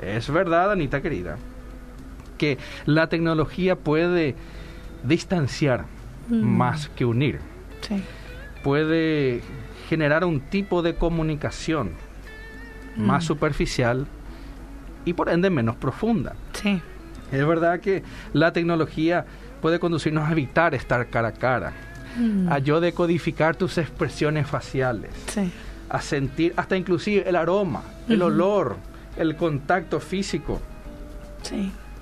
es 0.02 0.30
verdad, 0.30 0.72
Anita 0.72 1.00
querida, 1.00 1.36
que 2.38 2.58
la 2.84 3.08
tecnología 3.08 3.76
puede 3.76 4.34
distanciar 5.04 5.84
mm. 6.28 6.42
más 6.42 6.88
que 6.90 7.04
unir. 7.04 7.38
Sí. 7.80 8.02
Puede 8.62 9.42
generar 9.88 10.24
un 10.24 10.40
tipo 10.40 10.82
de 10.82 10.96
comunicación 10.96 11.92
más 12.96 13.24
mm. 13.24 13.26
superficial 13.26 14.06
y 15.04 15.12
por 15.12 15.28
ende 15.28 15.50
menos 15.50 15.76
profunda. 15.76 16.34
Sí. 16.52 16.80
Es 17.32 17.46
verdad 17.46 17.80
que 17.80 18.02
la 18.32 18.52
tecnología 18.52 19.26
puede 19.60 19.78
conducirnos 19.78 20.28
a 20.28 20.32
evitar 20.32 20.74
estar 20.74 21.08
cara 21.08 21.28
a 21.28 21.32
cara, 21.32 21.72
mm. 22.18 22.48
a 22.50 22.58
yo 22.58 22.80
decodificar 22.80 23.56
tus 23.56 23.78
expresiones 23.78 24.46
faciales, 24.46 25.10
a 25.88 26.00
sentir 26.00 26.52
hasta 26.56 26.76
inclusive 26.76 27.28
el 27.28 27.36
aroma, 27.36 27.82
el 28.08 28.22
olor, 28.22 28.76
el 29.16 29.36
contacto 29.36 30.00
físico, 30.00 30.60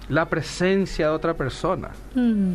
la 0.09 0.29
presencia 0.29 1.09
de 1.09 1.13
otra 1.13 1.35
persona. 1.35 1.91
Mm. 2.15 2.55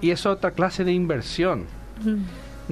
Y 0.00 0.10
es 0.10 0.26
otra 0.26 0.50
clase 0.50 0.84
de 0.84 0.92
inversión 0.92 1.66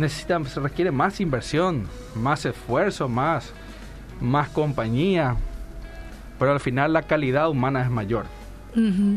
necesita, 0.00 0.42
se 0.44 0.60
requiere 0.60 0.90
más 0.90 1.20
inversión, 1.20 1.86
más 2.14 2.44
esfuerzo, 2.44 3.08
más, 3.08 3.52
más 4.20 4.48
compañía, 4.48 5.36
pero 6.38 6.52
al 6.52 6.60
final 6.60 6.92
la 6.92 7.02
calidad 7.02 7.48
humana 7.48 7.82
es 7.82 7.90
mayor. 7.90 8.24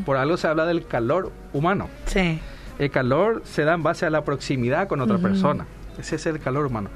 Por 0.06 0.18
algo 0.18 0.36
se 0.36 0.48
habla 0.48 0.66
del 0.66 0.86
calor 0.86 1.32
humano. 1.54 1.88
Sí. 2.08 2.40
El 2.80 2.90
calor 2.90 3.44
se 3.46 3.64
da 3.64 3.76
en 3.76 3.84
base 3.84 4.06
a 4.06 4.10
la 4.10 4.26
proximidad 4.26 4.88
con 4.88 5.00
otra 5.00 5.20
persona. 5.20 5.66
Ese 5.98 6.16
es 6.16 6.26
el 6.26 6.40
calor 6.40 6.66
humano. 6.66 6.90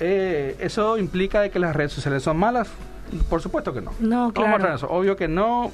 Eh, 0.00 0.56
¿Eso 0.58 0.98
implica 0.98 1.40
de 1.40 1.50
que 1.50 1.60
las 1.60 1.76
redes 1.76 1.92
sociales 1.92 2.24
son 2.24 2.36
malas? 2.36 2.68
Por 3.30 3.40
supuesto 3.40 3.72
que 3.72 3.80
no. 3.80 3.92
No, 4.00 4.32
claro. 4.32 4.74
Obvio 4.88 5.16
que 5.16 5.28
no 5.28 5.70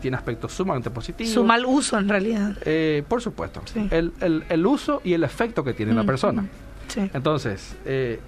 tiene 0.00 0.16
aspectos 0.16 0.52
sumamente 0.52 0.90
positivos. 0.90 1.32
Su 1.32 1.44
mal 1.44 1.64
uso 1.66 1.98
en 1.98 2.08
realidad. 2.08 2.56
Eh, 2.64 3.04
por 3.08 3.20
supuesto. 3.20 3.62
El, 3.90 4.12
el, 4.20 4.66
uso 4.66 5.00
y 5.04 5.12
el 5.12 5.24
efecto 5.24 5.62
que 5.62 5.74
tiene 5.74 5.92
la 5.94 6.04
persona. 6.04 6.46
Sí. 6.88 7.08
Entonces, 7.14 7.76
eh, 7.84 8.20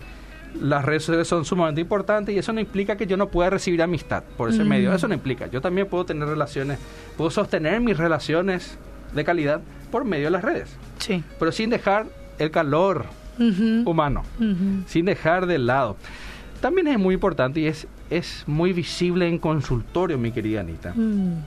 las 0.60 0.84
redes 0.84 1.04
sociales 1.04 1.28
son 1.28 1.44
sumamente 1.44 1.80
importantes 1.80 2.34
y 2.34 2.38
eso 2.38 2.52
no 2.52 2.60
implica 2.60 2.96
que 2.96 3.06
yo 3.06 3.16
no 3.16 3.28
pueda 3.28 3.50
recibir 3.50 3.82
amistad 3.82 4.22
por 4.36 4.50
ese 4.50 4.64
medio. 4.64 4.92
Eso 4.92 5.08
no 5.08 5.14
implica. 5.14 5.46
Yo 5.46 5.60
también 5.60 5.88
puedo 5.88 6.04
tener 6.04 6.28
relaciones, 6.28 6.78
puedo 7.16 7.30
sostener 7.30 7.80
mis 7.80 7.96
relaciones 7.96 8.78
de 9.14 9.24
calidad 9.24 9.60
por 9.90 10.04
medio 10.04 10.26
de 10.26 10.30
las 10.30 10.42
redes. 10.42 10.76
Sí. 10.98 11.22
Pero 11.38 11.52
sin 11.52 11.70
dejar 11.70 12.06
el 12.38 12.50
calor 12.50 13.06
humano, 13.84 14.22
sin 14.86 15.06
dejar 15.06 15.46
de 15.46 15.58
lado. 15.58 15.96
También 16.60 16.86
es 16.88 16.98
muy 16.98 17.14
importante 17.14 17.60
y 17.60 17.66
es, 17.66 17.88
es 18.10 18.44
muy 18.46 18.72
visible 18.72 19.26
en 19.26 19.38
consultorio, 19.38 20.16
mi 20.18 20.30
querida 20.30 20.60
Anita. 20.60 20.92
Mm. 20.94 21.38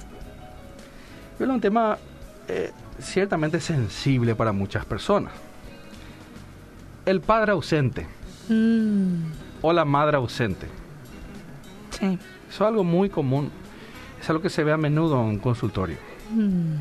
Es 1.39 1.47
un 1.47 1.61
tema 1.61 1.97
eh, 2.47 2.71
ciertamente 2.99 3.59
sensible 3.59 4.35
para 4.35 4.51
muchas 4.51 4.85
personas. 4.85 5.33
El 7.05 7.21
padre 7.21 7.51
ausente 7.51 8.07
mm. 8.49 9.15
o 9.61 9.73
la 9.73 9.85
madre 9.85 10.17
ausente. 10.17 10.67
Sí. 11.91 12.17
Eso 12.49 12.63
es 12.63 12.69
algo 12.69 12.83
muy 12.83 13.09
común. 13.09 13.51
Es 14.19 14.29
algo 14.29 14.41
que 14.41 14.49
se 14.49 14.63
ve 14.63 14.71
a 14.71 14.77
menudo 14.77 15.21
en 15.29 15.39
consultorio. 15.39 15.97
Mm. 16.31 16.75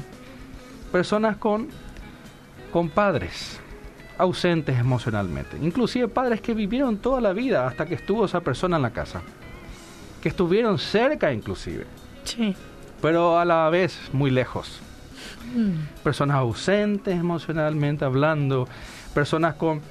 Personas 0.93 1.37
con, 1.37 1.69
con 2.73 2.89
padres 2.89 3.61
ausentes 4.17 4.79
emocionalmente. 4.79 5.59
Inclusive 5.61 6.09
padres 6.09 6.41
que 6.41 6.55
vivieron 6.55 6.99
toda 6.99 7.21
la 7.21 7.33
vida 7.33 7.67
hasta 7.67 7.87
que 7.87 7.95
estuvo 7.95 8.25
esa 8.25 8.41
persona 8.41 8.77
en 8.77 8.83
la 8.83 8.91
casa. 8.91 9.21
que 10.23 10.29
estuvieron 10.31 10.79
cerca 10.79 11.33
inclusive. 11.33 11.85
Sí. 12.25 12.57
Pero 13.05 13.39
a 13.39 13.45
la 13.45 13.69
vez 13.69 14.01
muy 14.15 14.31
lejos. 14.31 14.81
Mm. 15.55 16.03
Personas 16.03 16.39
ausentes 16.39 17.15
emocionalmente 17.15 18.07
hablando, 18.07 18.67
personas 19.13 19.57
con 19.57 19.83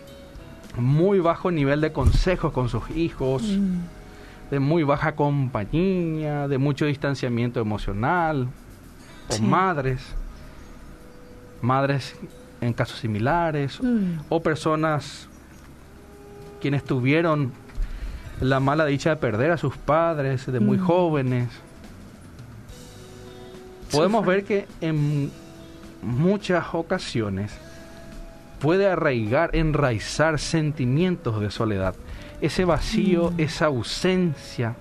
muy 0.77 1.19
bajo 1.19 1.51
nivel 1.51 1.79
de 1.79 1.91
consejos 1.91 2.51
con 2.51 2.69
sus 2.69 2.89
hijos, 2.89 3.43
mm. 3.43 4.49
de 4.49 4.59
muy 4.59 4.81
baja 4.81 5.15
compañía, 5.15 6.47
de 6.47 6.57
mucho 6.57 6.87
distanciamiento 6.87 7.59
emocional, 7.59 8.47
o 9.29 9.43
madres, 9.43 10.01
madres 11.61 12.15
en 12.61 12.73
casos 12.73 12.97
similares, 12.97 13.79
mm. 13.79 14.21
o 14.29 14.41
personas 14.41 15.29
quienes 16.59 16.83
tuvieron 16.83 17.51
la 18.41 18.59
mala 18.59 18.87
dicha 18.87 19.11
de 19.11 19.17
perder 19.17 19.51
a 19.51 19.57
sus 19.57 19.77
padres 19.77 20.51
de 20.51 20.59
muy 20.59 20.79
mm. 20.79 20.83
jóvenes. 20.83 21.49
Podemos 23.93 24.25
ver 24.25 24.43
que 24.43 24.67
en 24.81 25.31
muchas 26.01 26.73
ocasiones 26.73 27.51
puede 28.59 28.87
arraigar, 28.87 29.55
enraizar 29.55 30.39
sentimientos 30.39 31.39
de 31.39 31.51
soledad. 31.51 31.95
Ese 32.41 32.65
vacío, 32.65 33.31
mm. 33.31 33.39
esa 33.39 33.65
ausencia. 33.67 34.75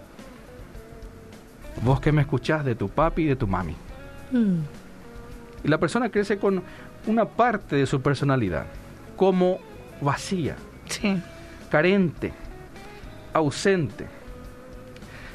Vos 1.83 2.01
que 2.01 2.13
me 2.13 2.23
escuchás 2.23 2.65
de 2.65 2.75
tu 2.75 2.89
papi 2.89 3.23
y 3.23 3.27
de 3.27 3.37
tu 3.37 3.47
mami. 3.47 3.75
Mm. 4.31 4.59
Y 5.65 5.69
la 5.69 5.79
persona 5.79 6.11
crece 6.11 6.39
con 6.39 6.63
una 7.07 7.25
parte 7.25 7.77
de 7.77 7.87
su 7.87 8.01
personalidad 8.01 8.67
como 9.17 9.59
vacía, 10.01 10.57
carente, 11.71 12.33
ausente. 13.33 14.07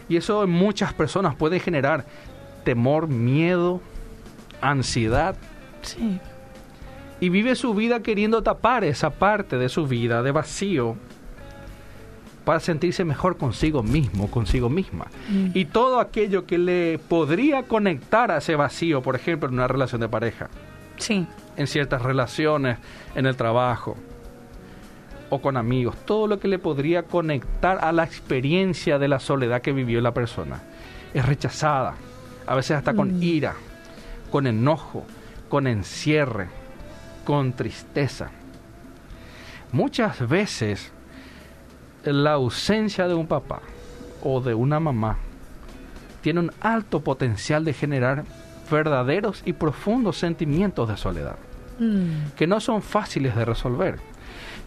Y 0.10 0.16
eso 0.16 0.44
en 0.44 0.50
muchas 0.50 0.94
personas 0.94 1.36
puede 1.36 1.60
generar 1.60 2.06
temor, 2.68 3.08
miedo, 3.08 3.80
ansiedad. 4.62 5.38
Sí 5.82 6.20
y 7.20 7.30
vive 7.30 7.56
su 7.56 7.74
vida 7.74 8.02
queriendo 8.02 8.44
tapar 8.44 8.84
esa 8.84 9.10
parte 9.10 9.58
de 9.58 9.70
su 9.70 9.88
vida 9.88 10.22
de 10.22 10.32
vacío 10.32 10.96
para 12.46 12.60
sentirse 12.60 13.04
mejor 13.04 13.38
consigo 13.38 13.84
mismo, 13.84 14.32
consigo 14.32 14.70
misma. 14.70 15.08
Mm. 15.30 15.50
Y 15.54 15.66
todo 15.66 16.00
aquello 16.00 16.46
que 16.46 16.58
le 16.58 16.98
podría 16.98 17.64
conectar 17.64 18.32
a 18.32 18.38
ese 18.38 18.56
vacío, 18.56 19.02
por 19.02 19.16
ejemplo, 19.16 19.50
en 19.50 19.56
una 19.56 19.68
relación 19.68 20.00
de 20.00 20.08
pareja. 20.08 20.50
Sí. 20.98 21.28
En 21.58 21.68
ciertas 21.68 22.02
relaciones, 22.02 22.78
en 23.16 23.26
el 23.26 23.36
trabajo 23.36 23.98
o 25.30 25.42
con 25.42 25.58
amigos, 25.58 25.98
todo 26.06 26.26
lo 26.26 26.40
que 26.40 26.48
le 26.48 26.58
podría 26.58 27.04
conectar 27.04 27.80
a 27.82 27.92
la 27.92 28.06
experiencia 28.06 28.98
de 28.98 29.10
la 29.10 29.20
soledad 29.20 29.62
que 29.62 29.74
vivió 29.74 30.00
la 30.00 30.14
persona. 30.14 30.62
Es 31.14 31.26
rechazada, 31.26 31.96
a 32.48 32.56
veces 32.56 32.77
hasta 32.77 32.94
con 32.94 33.20
mm. 33.20 33.24
ira, 33.24 33.56
con 34.32 34.48
enojo, 34.48 35.06
con 35.50 35.68
encierre 35.68 36.48
con 37.27 37.51
tristeza. 37.51 38.30
Muchas 39.74 40.25
veces 40.30 40.94
la 42.06 42.32
ausencia 42.32 43.06
de 43.10 43.16
un 43.16 43.27
papá 43.27 43.60
o 44.24 44.39
de 44.39 44.54
una 44.54 44.80
mamá 44.80 45.18
tiene 46.22 46.39
un 46.39 46.54
alto 46.62 47.01
potencial 47.01 47.66
de 47.66 47.74
generar 47.74 48.24
verdaderos 48.72 49.42
y 49.44 49.51
profundos 49.51 50.18
sentimientos 50.18 50.88
de 50.88 50.96
soledad, 50.96 51.36
mm. 51.80 52.36
que 52.38 52.48
no 52.48 52.62
son 52.62 52.82
fáciles 52.82 53.36
de 53.36 53.44
resolver. 53.44 54.00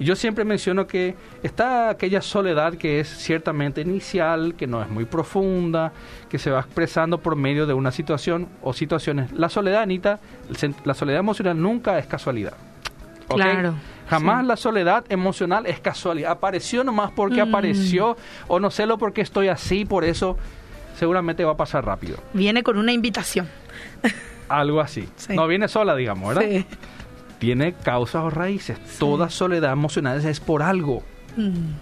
Yo 0.00 0.16
siempre 0.16 0.44
menciono 0.44 0.86
que 0.86 1.14
está 1.42 1.90
aquella 1.90 2.22
soledad 2.22 2.74
que 2.74 3.00
es 3.00 3.08
ciertamente 3.08 3.82
inicial, 3.82 4.54
que 4.56 4.66
no 4.66 4.82
es 4.82 4.88
muy 4.88 5.04
profunda, 5.04 5.92
que 6.30 6.38
se 6.38 6.50
va 6.50 6.60
expresando 6.60 7.18
por 7.18 7.36
medio 7.36 7.66
de 7.66 7.74
una 7.74 7.92
situación 7.92 8.48
o 8.62 8.72
situaciones. 8.72 9.30
La 9.32 9.50
soledad, 9.50 9.82
Anita, 9.82 10.18
la 10.84 10.94
soledad 10.94 11.20
emocional 11.20 11.60
nunca 11.60 11.98
es 11.98 12.06
casualidad. 12.06 12.54
Claro. 13.28 13.74
Jamás 14.08 14.44
la 14.44 14.56
soledad 14.56 15.04
emocional 15.08 15.66
es 15.66 15.78
casualidad. 15.80 16.32
Apareció 16.32 16.82
nomás 16.82 17.12
porque 17.12 17.44
mm. 17.44 17.48
apareció, 17.48 18.16
o 18.48 18.58
no 18.58 18.70
sé 18.70 18.86
lo 18.86 18.98
porque 18.98 19.20
estoy 19.20 19.48
así, 19.48 19.84
por 19.84 20.04
eso 20.04 20.36
seguramente 20.98 21.44
va 21.44 21.52
a 21.52 21.56
pasar 21.56 21.84
rápido. 21.84 22.16
Viene 22.32 22.62
con 22.62 22.78
una 22.78 22.92
invitación. 22.92 23.48
Algo 24.48 24.80
así. 24.80 25.08
No 25.28 25.46
viene 25.46 25.68
sola, 25.68 25.94
digamos, 25.94 26.34
¿verdad? 26.34 26.50
Sí. 26.50 26.66
Tiene 27.40 27.72
causas 27.72 28.22
o 28.22 28.30
raíces. 28.30 28.78
Toda 28.98 29.28
soledad 29.30 29.72
emocional 29.72 30.24
es 30.24 30.38
por 30.38 30.62
algo. 30.62 31.02
Mm. 31.36 31.72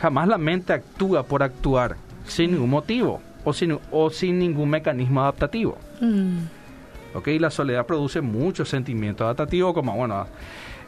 Jamás 0.00 0.28
la 0.28 0.38
mente 0.38 0.72
actúa 0.72 1.24
por 1.24 1.42
actuar, 1.42 1.96
sin 2.26 2.52
ningún 2.52 2.70
motivo 2.70 3.20
o 3.44 3.52
sin, 3.52 3.78
o 3.90 4.10
sin 4.10 4.38
ningún 4.38 4.70
mecanismo 4.70 5.22
adaptativo. 5.22 5.78
Mm. 6.00 6.38
¿Ok? 7.14 7.28
La 7.40 7.50
soledad 7.50 7.86
produce 7.86 8.20
muchos 8.20 8.68
sentimientos 8.68 9.24
adaptativos, 9.24 9.74
como, 9.74 9.96
bueno, 9.96 10.26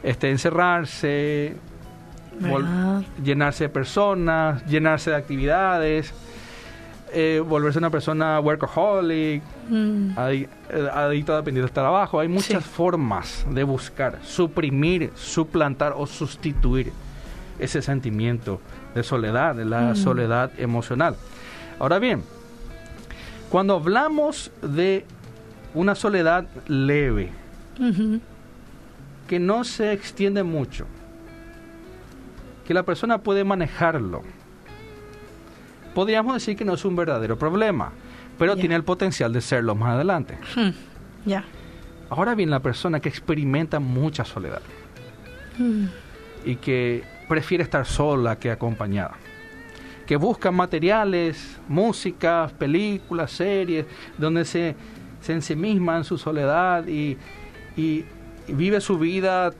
este, 0.03 0.29
encerrarse, 0.29 1.57
llenarse 3.23 3.65
de 3.65 3.69
personas, 3.69 4.65
llenarse 4.65 5.09
de 5.09 5.15
actividades, 5.15 6.13
eh, 7.13 7.43
volverse 7.45 7.79
una 7.79 7.89
persona 7.89 8.39
workaholic, 8.39 9.41
mm. 9.69 10.11
Eh, 10.17 10.47
adicto 10.93 11.33
a 11.33 11.37
dependiente 11.37 11.67
del 11.67 11.71
trabajo. 11.71 12.19
Hay 12.19 12.27
muchas 12.27 12.63
formas 12.63 13.45
de 13.49 13.63
buscar, 13.63 14.19
suprimir, 14.23 15.11
suplantar 15.15 15.93
o 15.95 16.05
sustituir 16.05 16.91
ese 17.59 17.81
sentimiento 17.81 18.59
de 18.95 19.03
soledad, 19.03 19.55
de 19.55 19.65
la 19.65 19.91
mm. 19.91 19.95
soledad 19.95 20.51
emocional. 20.57 21.15
Ahora 21.79 21.99
bien, 21.99 22.23
cuando 23.49 23.75
hablamos 23.75 24.51
de 24.61 25.05
una 25.73 25.95
soledad 25.95 26.47
leve, 26.67 27.31
que 29.27 29.39
no 29.39 29.63
se 29.63 29.91
extiende 29.91 30.43
mucho, 30.43 30.85
que 32.67 32.73
la 32.73 32.83
persona 32.83 33.17
puede 33.17 33.43
manejarlo. 33.43 34.21
Podríamos 35.93 36.33
decir 36.33 36.55
que 36.55 36.65
no 36.65 36.73
es 36.73 36.85
un 36.85 36.95
verdadero 36.95 37.37
problema, 37.37 37.91
pero 38.37 38.55
tiene 38.55 38.75
el 38.75 38.83
potencial 38.83 39.33
de 39.33 39.41
serlo 39.41 39.75
más 39.75 39.91
adelante. 39.93 40.37
Hmm. 40.55 40.69
Ya. 41.25 41.43
Ahora 42.09 42.35
bien, 42.35 42.49
la 42.49 42.59
persona 42.59 42.99
que 42.99 43.09
experimenta 43.09 43.79
mucha 43.79 44.25
soledad 44.25 44.61
hmm. 45.57 45.85
y 46.45 46.55
que 46.55 47.03
prefiere 47.27 47.63
estar 47.63 47.85
sola 47.85 48.37
que 48.37 48.51
acompañada, 48.51 49.15
que 50.05 50.15
busca 50.15 50.51
materiales, 50.51 51.59
música, 51.67 52.51
películas, 52.57 53.31
series, 53.31 53.85
donde 54.17 54.43
se, 54.45 54.75
se 55.21 55.33
ensimisma 55.33 55.97
en 55.97 56.03
su 56.03 56.17
soledad 56.17 56.87
y, 56.87 57.17
y 57.77 58.03
vive 58.47 58.81
su 58.81 58.97
vida 58.97 59.53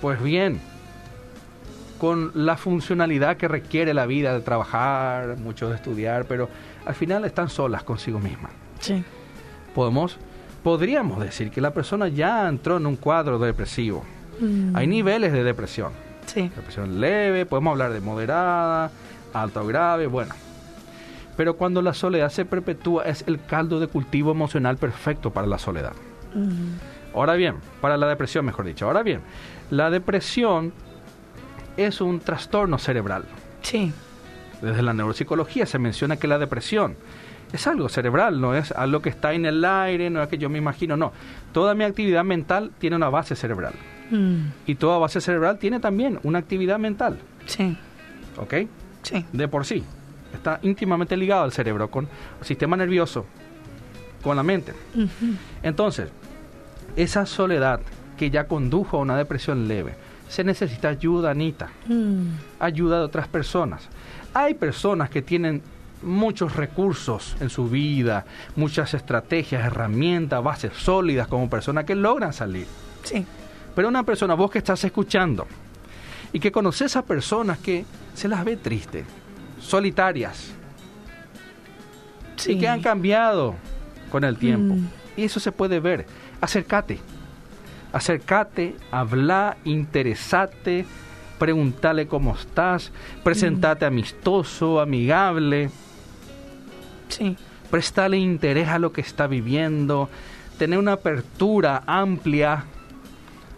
pues 0.00 0.22
bien, 0.22 0.60
con 1.98 2.32
la 2.34 2.56
funcionalidad 2.56 3.36
que 3.36 3.48
requiere 3.48 3.94
la 3.94 4.06
vida 4.06 4.34
de 4.34 4.40
trabajar, 4.40 5.36
mucho 5.38 5.68
de 5.68 5.76
estudiar, 5.76 6.26
pero 6.26 6.48
al 6.84 6.94
final 6.94 7.24
están 7.24 7.48
solas 7.48 7.82
consigo 7.82 8.18
mismas. 8.18 8.52
Sí. 8.80 9.02
Podemos, 9.74 10.18
podríamos 10.62 11.20
decir 11.20 11.50
que 11.50 11.60
la 11.60 11.72
persona 11.72 12.08
ya 12.08 12.48
entró 12.48 12.76
en 12.76 12.86
un 12.86 12.96
cuadro 12.96 13.38
depresivo. 13.38 14.04
Mm. 14.40 14.76
Hay 14.76 14.86
niveles 14.86 15.32
de 15.32 15.44
depresión. 15.44 15.92
Sí. 16.26 16.50
Depresión 16.54 17.00
leve, 17.00 17.46
podemos 17.46 17.72
hablar 17.72 17.92
de 17.92 18.00
moderada, 18.00 18.90
alta 19.32 19.62
o 19.62 19.66
grave, 19.66 20.06
bueno. 20.06 20.34
Pero 21.36 21.56
cuando 21.56 21.82
la 21.82 21.94
soledad 21.94 22.30
se 22.30 22.44
perpetúa 22.44 23.04
es 23.04 23.24
el 23.26 23.42
caldo 23.44 23.78
de 23.78 23.88
cultivo 23.88 24.30
emocional 24.30 24.76
perfecto 24.76 25.30
para 25.30 25.46
la 25.46 25.58
soledad. 25.58 25.92
Mm. 26.34 27.14
Ahora 27.14 27.34
bien, 27.34 27.56
para 27.80 27.96
la 27.96 28.08
depresión, 28.08 28.44
mejor 28.44 28.66
dicho. 28.66 28.86
Ahora 28.86 29.02
bien, 29.02 29.20
la 29.70 29.90
depresión 29.90 30.72
es 31.76 32.00
un 32.00 32.20
trastorno 32.20 32.78
cerebral. 32.78 33.24
Sí. 33.62 33.92
Desde 34.62 34.82
la 34.82 34.92
neuropsicología 34.92 35.66
se 35.66 35.78
menciona 35.78 36.16
que 36.16 36.28
la 36.28 36.38
depresión 36.38 36.96
es 37.52 37.66
algo 37.66 37.88
cerebral, 37.88 38.40
no 38.40 38.54
es 38.54 38.72
algo 38.72 39.00
que 39.00 39.08
está 39.08 39.32
en 39.32 39.46
el 39.46 39.64
aire, 39.64 40.10
no 40.10 40.22
es 40.22 40.28
que 40.28 40.38
yo 40.38 40.48
me 40.48 40.58
imagino, 40.58 40.96
no. 40.96 41.12
Toda 41.52 41.74
mi 41.74 41.84
actividad 41.84 42.24
mental 42.24 42.72
tiene 42.78 42.96
una 42.96 43.08
base 43.08 43.36
cerebral. 43.36 43.74
Mm. 44.10 44.46
Y 44.66 44.74
toda 44.76 44.98
base 44.98 45.20
cerebral 45.20 45.58
tiene 45.58 45.80
también 45.80 46.18
una 46.22 46.38
actividad 46.38 46.78
mental. 46.78 47.18
Sí. 47.46 47.76
¿Ok? 48.36 48.54
Sí. 49.02 49.24
De 49.32 49.48
por 49.48 49.64
sí. 49.64 49.84
Está 50.32 50.58
íntimamente 50.62 51.16
ligado 51.16 51.44
al 51.44 51.52
cerebro, 51.52 51.90
con 51.90 52.08
el 52.40 52.46
sistema 52.46 52.76
nervioso, 52.76 53.26
con 54.22 54.36
la 54.36 54.42
mente. 54.42 54.74
Entonces, 55.62 56.10
esa 56.96 57.26
soledad 57.26 57.80
que 58.18 58.30
ya 58.30 58.46
condujo 58.46 58.98
a 58.98 59.00
una 59.00 59.16
depresión 59.16 59.68
leve, 59.68 59.94
se 60.28 60.44
necesita 60.44 60.88
ayuda, 60.88 61.30
Anita. 61.30 61.68
Mm. 61.86 62.28
Ayuda 62.58 62.98
de 62.98 63.04
otras 63.04 63.28
personas. 63.28 63.88
Hay 64.34 64.54
personas 64.54 65.10
que 65.10 65.22
tienen 65.22 65.62
muchos 66.02 66.56
recursos 66.56 67.36
en 67.40 67.50
su 67.50 67.68
vida, 67.68 68.26
muchas 68.54 68.94
estrategias, 68.94 69.64
herramientas, 69.64 70.42
bases 70.42 70.72
sólidas 70.74 71.26
como 71.28 71.48
personas 71.48 71.84
que 71.84 71.94
logran 71.94 72.32
salir. 72.32 72.66
Sí. 73.02 73.24
Pero 73.74 73.88
una 73.88 74.02
persona, 74.02 74.34
vos 74.34 74.50
que 74.50 74.58
estás 74.58 74.82
escuchando 74.84 75.46
y 76.32 76.40
que 76.40 76.52
conoces 76.52 76.96
a 76.96 77.02
personas 77.04 77.58
que 77.58 77.84
se 78.14 78.28
las 78.28 78.44
ve 78.44 78.56
tristes, 78.56 79.04
solitarias, 79.60 80.52
y 82.46 82.58
que 82.58 82.68
han 82.68 82.82
cambiado 82.82 83.54
con 84.10 84.24
el 84.24 84.36
tiempo. 84.36 84.74
Mm. 84.74 84.88
Y 85.16 85.24
eso 85.24 85.40
se 85.40 85.52
puede 85.52 85.80
ver. 85.80 86.06
Acércate. 86.40 86.98
Acércate, 87.96 88.76
habla, 88.90 89.56
interesate, 89.64 90.84
preguntale 91.38 92.06
cómo 92.06 92.34
estás, 92.34 92.92
presentate 93.24 93.86
mm. 93.86 93.88
amistoso, 93.88 94.80
amigable. 94.80 95.70
Sí. 97.08 97.38
Prestale 97.70 98.18
interés 98.18 98.68
a 98.68 98.78
lo 98.78 98.92
que 98.92 99.00
está 99.00 99.26
viviendo, 99.26 100.10
tener 100.58 100.78
una 100.78 100.92
apertura 100.92 101.84
amplia 101.86 102.66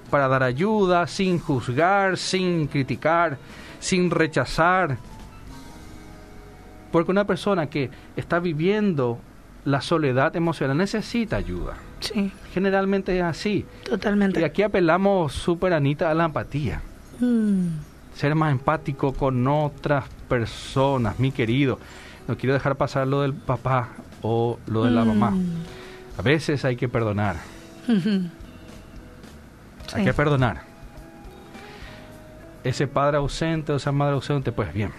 para 0.09 0.29
dar 0.29 0.44
ayuda, 0.44 1.09
sin 1.09 1.40
juzgar, 1.40 2.16
sin 2.16 2.68
criticar, 2.68 3.38
sin 3.81 4.09
rechazar. 4.09 4.98
Porque 6.92 7.11
una 7.11 7.27
persona 7.27 7.68
que 7.68 7.90
está 8.14 8.38
viviendo 8.38 9.18
la 9.64 9.81
soledad 9.81 10.37
emocional 10.37 10.77
necesita 10.77 11.35
ayuda. 11.35 11.88
Sí. 12.00 12.32
Generalmente 12.52 13.16
es 13.16 13.24
así. 13.24 13.66
Totalmente. 13.84 14.40
Y 14.40 14.44
aquí 14.44 14.62
apelamos 14.62 15.32
súper, 15.32 15.72
Anita, 15.72 16.11
a 16.11 16.14
la 16.14 16.26
empatía. 16.26 16.80
Mm. 17.20 17.68
Ser 18.14 18.34
más 18.34 18.52
empático 18.52 19.12
con 19.12 19.46
otras 19.46 20.04
personas, 20.28 21.18
mi 21.18 21.32
querido. 21.32 21.78
No 22.26 22.37
quiero 22.37 22.54
dejar 22.54 22.76
pasar 22.76 23.06
lo 23.06 23.22
del 23.22 23.34
papá 23.34 23.88
o 24.22 24.58
lo 24.66 24.84
de 24.84 24.90
la 24.90 25.04
mamá. 25.04 25.30
Mm. 25.30 25.62
A 26.18 26.22
veces 26.22 26.64
hay 26.64 26.76
que 26.76 26.88
perdonar. 26.88 27.37
Hay 29.94 30.04
que 30.04 30.12
perdonar. 30.12 30.64
Ese 32.62 32.87
padre 32.87 33.16
ausente 33.16 33.72
o 33.72 33.76
esa 33.76 33.90
madre 33.90 34.12
ausente, 34.16 34.52
pues 34.52 34.70
bien. 34.74 34.92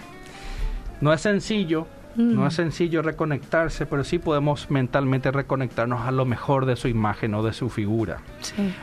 No 0.99 1.13
es 1.13 1.21
sencillo, 1.21 1.85
no 2.19 2.45
es 2.45 2.53
mm. 2.53 2.55
sencillo 2.55 3.01
reconectarse, 3.01 3.85
pero 3.85 4.03
sí 4.03 4.19
podemos 4.19 4.69
mentalmente 4.69 5.31
reconectarnos 5.31 6.05
a 6.05 6.11
lo 6.11 6.25
mejor 6.25 6.65
de 6.65 6.75
su 6.75 6.89
imagen 6.89 7.33
o 7.33 7.43
de 7.43 7.53
su 7.53 7.69
figura. 7.69 8.17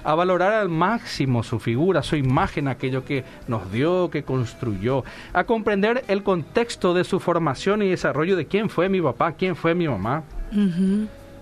A 0.05 0.14
valorar 0.14 0.55
al 0.55 0.70
máximo 0.70 1.42
su 1.42 1.61
figura, 1.61 2.03
su 2.03 2.16
imagen, 2.16 2.66
aquello 2.66 3.05
que 3.05 3.25
nos 3.46 3.70
dio, 3.70 4.11
que 4.11 4.22
construyó. 4.22 5.05
A 5.35 5.44
comprender 5.44 6.03
el 6.09 6.22
contexto 6.22 6.94
de 6.94 7.05
su 7.05 7.20
formación 7.20 7.83
y 7.83 7.90
desarrollo 7.90 8.37
de 8.37 8.46
quién 8.46 8.70
fue 8.70 8.88
mi 8.88 9.03
papá, 9.03 9.33
quién 9.33 9.55
fue 9.55 9.75
mi 9.75 9.87
mamá 9.87 10.22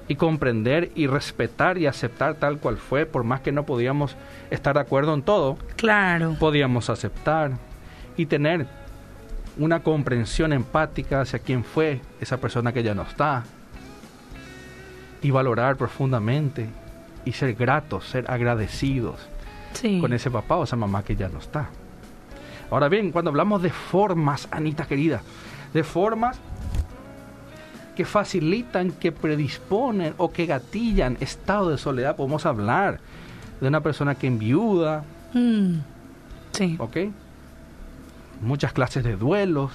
y 0.08 0.16
comprender 0.16 0.90
y 0.96 1.06
respetar 1.06 1.78
y 1.78 1.86
aceptar 1.86 2.34
tal 2.34 2.58
cual 2.58 2.76
fue, 2.76 3.06
por 3.06 3.22
más 3.24 3.40
que 3.40 3.52
no 3.52 3.64
podíamos 3.64 4.16
estar 4.50 4.74
de 4.74 4.80
acuerdo 4.80 5.14
en 5.14 5.22
todo. 5.22 5.58
Claro. 5.76 6.36
Podíamos 6.40 6.90
aceptar 6.90 7.52
y 8.16 8.26
tener 8.26 8.66
una 9.56 9.80
comprensión 9.80 10.52
empática 10.52 11.20
hacia 11.20 11.38
quién 11.38 11.64
fue 11.64 12.00
esa 12.20 12.38
persona 12.38 12.72
que 12.72 12.82
ya 12.82 12.94
no 12.94 13.02
está. 13.02 13.44
Y 15.22 15.30
valorar 15.30 15.76
profundamente 15.76 16.68
y 17.24 17.32
ser 17.32 17.54
gratos, 17.54 18.06
ser 18.08 18.30
agradecidos 18.30 19.16
con 20.00 20.12
ese 20.12 20.30
papá 20.30 20.56
o 20.56 20.64
esa 20.64 20.76
mamá 20.76 21.02
que 21.02 21.16
ya 21.16 21.28
no 21.28 21.38
está. 21.38 21.68
Ahora 22.70 22.88
bien, 22.88 23.10
cuando 23.10 23.30
hablamos 23.30 23.62
de 23.62 23.70
formas, 23.70 24.48
Anita 24.50 24.86
querida, 24.86 25.22
de 25.72 25.84
formas 25.84 26.38
que 27.96 28.04
facilitan, 28.04 28.92
que 28.92 29.12
predisponen 29.12 30.14
o 30.18 30.32
que 30.32 30.46
gatillan 30.46 31.16
estado 31.20 31.70
de 31.70 31.78
soledad. 31.78 32.16
Podemos 32.16 32.44
hablar 32.46 33.00
de 33.60 33.68
una 33.68 33.80
persona 33.80 34.14
que 34.14 34.26
enviuda. 34.26 35.04
Mm, 35.32 35.76
sí. 36.52 36.76
¿Ok? 36.78 36.96
Muchas 38.44 38.72
clases 38.72 39.04
de 39.04 39.16
duelos. 39.16 39.72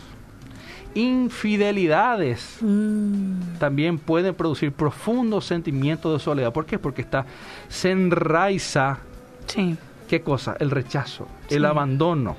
Infidelidades 0.96 2.58
mm. 2.62 3.58
también 3.60 4.00
pueden 4.00 4.34
producir 4.34 4.72
profundos 4.72 5.46
sentimientos 5.46 6.14
de 6.14 6.24
soledad. 6.24 6.52
¿Por 6.52 6.66
qué? 6.66 6.80
Porque 6.80 7.02
está, 7.02 7.26
se 7.68 7.92
enraiza. 7.92 9.00
Sí. 9.46 9.78
¿Qué 10.08 10.22
cosa? 10.22 10.56
El 10.60 10.72
rechazo, 10.72 11.28
el 11.50 11.66
abandono. 11.66 12.36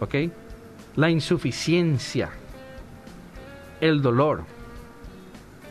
¿Ok? 0.00 0.14
La 0.96 1.08
insuficiencia, 1.08 2.30
el 3.80 4.02
dolor. 4.02 4.44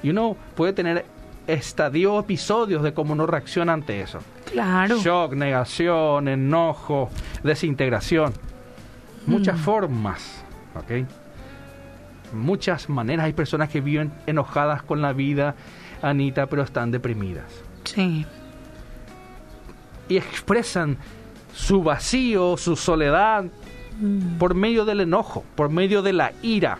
Y 0.01 0.09
uno 0.09 0.35
puede 0.55 0.73
tener 0.73 1.05
estadios, 1.45 2.23
episodios 2.23 2.81
de 2.83 2.93
cómo 2.93 3.13
uno 3.13 3.27
reacciona 3.27 3.73
ante 3.73 4.01
eso. 4.01 4.19
Claro. 4.51 4.99
Shock, 4.99 5.33
negación, 5.33 6.27
enojo, 6.27 7.09
desintegración. 7.43 8.33
Muchas 9.29 9.57
mm. 9.57 9.63
formas, 9.63 10.43
¿ok? 10.75 11.07
Muchas 12.33 12.89
maneras. 12.89 13.25
Hay 13.25 13.33
personas 13.33 13.69
que 13.69 13.81
viven 13.81 14.11
enojadas 14.27 14.83
con 14.83 15.01
la 15.01 15.13
vida, 15.13 15.55
Anita, 16.01 16.47
pero 16.47 16.63
están 16.63 16.91
deprimidas. 16.91 17.45
Sí. 17.83 18.25
Y 20.07 20.17
expresan 20.17 20.97
su 21.53 21.83
vacío, 21.83 22.57
su 22.57 22.75
soledad, 22.75 23.45
mm. 23.99 24.37
por 24.37 24.53
medio 24.53 24.85
del 24.85 25.01
enojo, 25.01 25.43
por 25.55 25.69
medio 25.69 26.01
de 26.01 26.13
la 26.13 26.33
ira. 26.41 26.77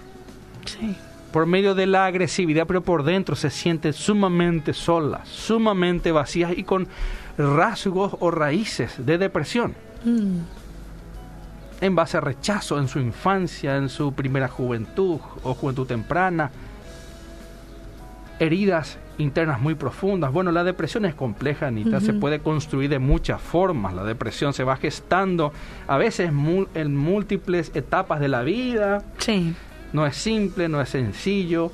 Sí 0.65 0.95
por 1.31 1.45
medio 1.45 1.75
de 1.75 1.85
la 1.85 2.05
agresividad, 2.05 2.65
pero 2.67 2.81
por 2.81 3.03
dentro 3.03 3.35
se 3.35 3.49
sienten 3.49 3.93
sumamente 3.93 4.73
solas, 4.73 5.27
sumamente 5.27 6.12
vacías 6.12 6.57
y 6.57 6.63
con 6.63 6.88
rasgos 7.38 8.15
o 8.19 8.31
raíces 8.31 9.05
de 9.05 9.17
depresión. 9.17 9.75
Mm. 10.03 10.39
En 11.81 11.95
base 11.95 12.17
a 12.17 12.21
rechazo 12.21 12.77
en 12.79 12.87
su 12.87 12.99
infancia, 12.99 13.77
en 13.77 13.89
su 13.89 14.13
primera 14.13 14.47
juventud 14.47 15.19
o 15.43 15.53
juventud 15.53 15.87
temprana, 15.87 16.51
heridas 18.39 18.97
internas 19.17 19.61
muy 19.61 19.75
profundas. 19.75 20.31
Bueno, 20.31 20.51
la 20.51 20.63
depresión 20.63 21.05
es 21.05 21.15
compleja, 21.15 21.67
Anita, 21.67 21.99
se 21.99 22.13
puede 22.13 22.39
construir 22.39 22.89
de 22.89 22.99
muchas 22.99 23.41
formas. 23.41 23.93
La 23.93 24.03
depresión 24.03 24.53
se 24.53 24.63
va 24.63 24.77
gestando 24.77 25.53
a 25.87 25.97
veces 25.97 26.31
en 26.73 26.95
múltiples 26.95 27.71
etapas 27.75 28.19
de 28.19 28.27
la 28.27 28.43
vida. 28.43 29.03
Sí 29.17 29.55
no 29.93 30.05
es 30.05 30.15
simple, 30.15 30.69
no 30.69 30.81
es 30.81 30.89
sencillo, 30.89 31.71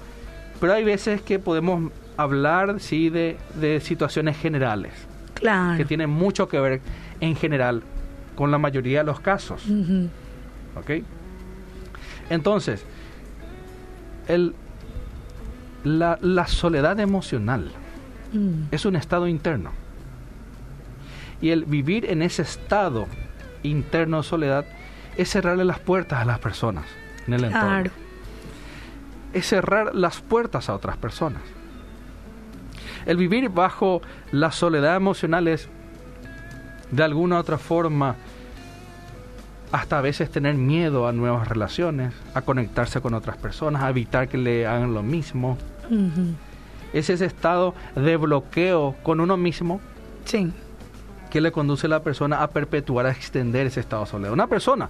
pero 0.59 0.73
hay 0.73 0.83
veces 0.83 1.21
que 1.21 1.39
podemos 1.39 1.91
hablar, 2.17 2.79
sí, 2.79 3.09
de, 3.09 3.37
situaciones 3.81 4.37
generales. 4.37 4.93
Claro. 5.33 5.77
Que 5.77 5.85
tienen 5.85 6.09
mucho 6.09 6.47
que 6.47 6.59
ver 6.59 6.81
en 7.19 7.35
general 7.35 7.83
con 8.35 8.51
la 8.51 8.57
mayoría 8.57 8.99
de 8.99 9.05
los 9.05 9.19
casos. 9.19 9.63
¿Ok? 10.75 11.03
Entonces, 12.29 12.83
el, 14.27 14.55
la, 15.83 16.47
soledad 16.47 16.99
emocional 16.99 17.71
mm. 18.33 18.63
es 18.71 18.85
un 18.85 18.95
estado 18.95 19.27
interno. 19.27 19.71
Y 21.41 21.49
el 21.49 21.65
vivir 21.65 22.09
en 22.09 22.21
ese 22.21 22.41
estado 22.41 23.07
interno 23.63 24.17
de 24.17 24.23
soledad 24.23 24.65
es 25.17 25.29
cerrarle 25.29 25.65
las 25.65 25.79
puertas 25.79 26.19
a 26.19 26.25
las 26.25 26.39
personas 26.39 26.85
en 27.27 27.33
el 27.33 27.45
entorno 27.45 27.91
es 29.35 29.47
cerrar 29.47 29.93
las 29.93 30.21
puertas 30.21 30.69
a 30.69 30.73
otras 30.73 30.95
personas. 30.95 31.41
El 33.05 33.17
vivir 33.17 33.49
bajo 33.49 34.01
la 34.31 34.51
soledad 34.51 34.95
emocional 34.95 35.49
es, 35.49 35.67
de 36.89 37.03
alguna 37.03 37.35
u 37.35 37.39
otra 37.39 37.57
forma, 37.57 38.15
hasta 39.71 39.97
a 39.97 40.01
veces 40.01 40.29
tener 40.29 40.55
miedo 40.55 41.07
a 41.07 41.11
nuevas 41.11 41.47
relaciones, 41.47 42.13
a 42.33 42.41
conectarse 42.41 43.01
con 43.01 43.13
otras 43.13 43.37
personas, 43.37 43.83
a 43.83 43.89
evitar 43.89 44.27
que 44.27 44.37
le 44.37 44.65
hagan 44.65 44.93
lo 44.93 45.03
mismo. 45.03 45.57
Es 46.93 47.09
ese 47.09 47.25
estado 47.25 47.75
de 47.95 48.17
bloqueo 48.17 48.95
con 49.03 49.19
uno 49.19 49.37
mismo 49.37 49.81
sí. 50.23 50.51
que 51.29 51.41
le 51.41 51.51
conduce 51.51 51.87
a 51.87 51.89
la 51.89 52.03
persona 52.03 52.41
a 52.41 52.49
perpetuar, 52.49 53.05
a 53.05 53.11
extender 53.11 53.67
ese 53.67 53.81
estado 53.81 54.05
de 54.05 54.11
soledad. 54.11 54.33
Una 54.33 54.47
persona 54.47 54.89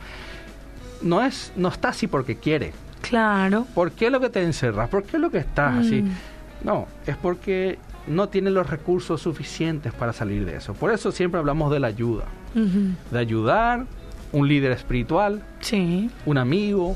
no, 1.02 1.24
es, 1.24 1.52
no 1.56 1.68
está 1.68 1.90
así 1.90 2.08
porque 2.08 2.38
quiere, 2.38 2.74
Claro. 3.10 3.68
¿Por 3.74 3.92
qué 3.92 4.10
lo 4.10 4.20
que 4.20 4.30
te 4.30 4.44
encerras? 4.44 4.90
¿Por 4.90 5.04
qué 5.04 5.20
lo 5.20 5.30
que 5.30 5.38
estás 5.38 5.86
así? 5.86 6.02
Mm. 6.02 6.12
No, 6.64 6.88
es 7.06 7.16
porque 7.16 7.78
no 8.08 8.30
tiene 8.30 8.50
los 8.50 8.70
recursos 8.70 9.22
suficientes 9.22 9.94
para 9.94 10.14
salir 10.14 10.46
de 10.46 10.58
eso. 10.58 10.74
Por 10.74 10.92
eso 10.92 11.12
siempre 11.12 11.40
hablamos 11.40 11.72
de 11.72 11.80
la 11.80 11.88
ayuda. 11.88 12.26
De 13.12 13.20
ayudar, 13.20 13.86
un 14.32 14.48
líder 14.48 14.72
espiritual, 14.72 15.44
sí. 15.60 16.10
un 16.26 16.38
amigo, 16.38 16.96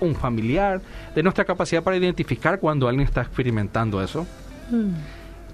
un 0.00 0.14
familiar, 0.14 0.80
de 1.14 1.22
nuestra 1.22 1.44
capacidad 1.44 1.82
para 1.82 1.96
identificar 1.96 2.58
cuando 2.58 2.88
alguien 2.88 3.06
está 3.06 3.22
experimentando 3.22 4.02
eso. 4.02 4.26
Mm. 4.70 4.92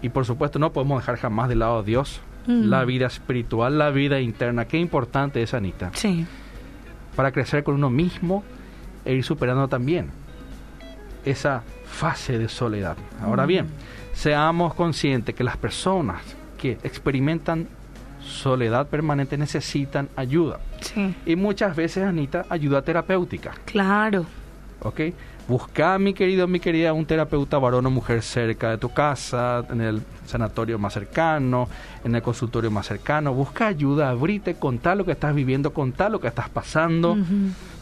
Y 0.02 0.09
por 0.09 0.24
supuesto 0.24 0.59
no 0.59 0.72
podemos 0.72 1.00
dejar 1.00 1.16
jamás 1.16 1.48
de 1.48 1.57
lado 1.57 1.79
a 1.79 1.83
Dios, 1.83 2.20
mm. 2.46 2.68
la 2.68 2.85
vida 2.85 3.07
espiritual, 3.07 3.79
la 3.79 3.90
vida 3.90 4.20
interna. 4.20 4.66
Qué 4.66 4.79
importante 4.79 5.42
es, 5.42 5.55
Anita. 5.55 5.90
Sí. 5.94 6.26
Para 7.14 7.33
crecer 7.33 7.64
con 7.64 7.74
uno 7.74 7.90
mismo 7.90 8.44
e 9.05 9.14
ir 9.14 9.24
superando 9.24 9.68
también 9.68 10.11
esa 11.24 11.62
fase 11.87 12.38
de 12.38 12.48
soledad. 12.48 12.96
Ahora 13.22 13.44
mm. 13.44 13.48
bien, 13.48 13.66
seamos 14.12 14.74
conscientes 14.74 15.35
que 15.35 15.44
las 15.44 15.57
personas 15.57 16.22
que 16.59 16.72
experimentan 16.83 17.68
soledad 18.26 18.88
permanente 18.88 19.38
necesitan 19.38 20.08
ayuda. 20.16 20.60
Sí. 20.80 21.14
Y 21.24 21.36
muchas 21.36 21.74
veces, 21.76 22.04
Anita, 22.04 22.44
ayuda 22.48 22.82
terapéutica. 22.82 23.52
Claro. 23.64 24.26
¿Ok? 24.80 25.00
Busca, 25.48 25.96
mi 26.00 26.12
querido, 26.12 26.48
mi 26.48 26.58
querida, 26.58 26.92
un 26.92 27.06
terapeuta 27.06 27.56
varón 27.58 27.86
o 27.86 27.90
mujer 27.90 28.20
cerca 28.22 28.70
de 28.70 28.78
tu 28.78 28.92
casa, 28.92 29.64
en 29.70 29.80
el 29.80 30.02
sanatorio 30.26 30.76
más 30.76 30.94
cercano, 30.94 31.68
en 32.02 32.16
el 32.16 32.22
consultorio 32.22 32.68
más 32.68 32.86
cercano. 32.86 33.32
Busca 33.32 33.68
ayuda, 33.68 34.10
abrite, 34.10 34.56
contá 34.56 34.96
lo 34.96 35.04
que 35.04 35.12
estás 35.12 35.32
viviendo, 35.36 35.72
contá 35.72 36.08
lo 36.08 36.20
que 36.20 36.26
estás 36.26 36.48
pasando. 36.48 37.16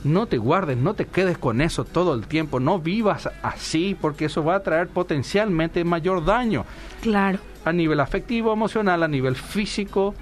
No 0.05 0.27
te 0.27 0.37
guardes, 0.37 0.77
no 0.77 0.93
te 0.93 1.07
quedes 1.07 1.39
con 1.39 1.63
eso 1.63 1.85
todo 1.85 2.13
el 2.13 2.27
tiempo. 2.27 2.61
No 2.61 2.79
vivas 2.81 3.31
así 3.43 3.97
porque 3.99 4.27
eso 4.27 4.45
va 4.45 4.57
a 4.57 4.63
traer 4.63 4.89
potencialmente 4.89 5.83
mayor 5.85 6.23
daño. 6.23 6.67
Claro. 7.01 7.39
A 7.65 7.73
nivel 7.73 8.01
afectivo, 8.01 8.53
emocional, 8.53 9.03
a 9.03 9.09
nivel 9.09 9.37
físico 9.37 10.15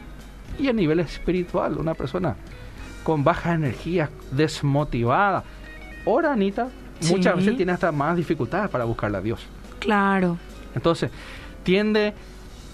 y 0.59 0.69
a 0.69 0.73
nivel 0.73 1.01
espiritual. 1.01 1.79
Una 1.79 1.95
persona 1.95 2.37
con 3.03 3.25
baja 3.25 3.55
energía, 3.55 4.11
desmotivada. 4.31 5.45
Ora, 6.05 6.33
Anita, 6.33 6.69
muchas 7.09 7.37
veces 7.37 7.57
tiene 7.57 7.73
hasta 7.73 7.93
más 7.93 8.17
dificultades 8.17 8.71
para 8.71 8.85
buscarle 8.85 9.19
a 9.19 9.21
Dios. 9.21 9.47
Claro. 9.79 10.39
Entonces, 10.75 11.11
tiende 11.63 12.15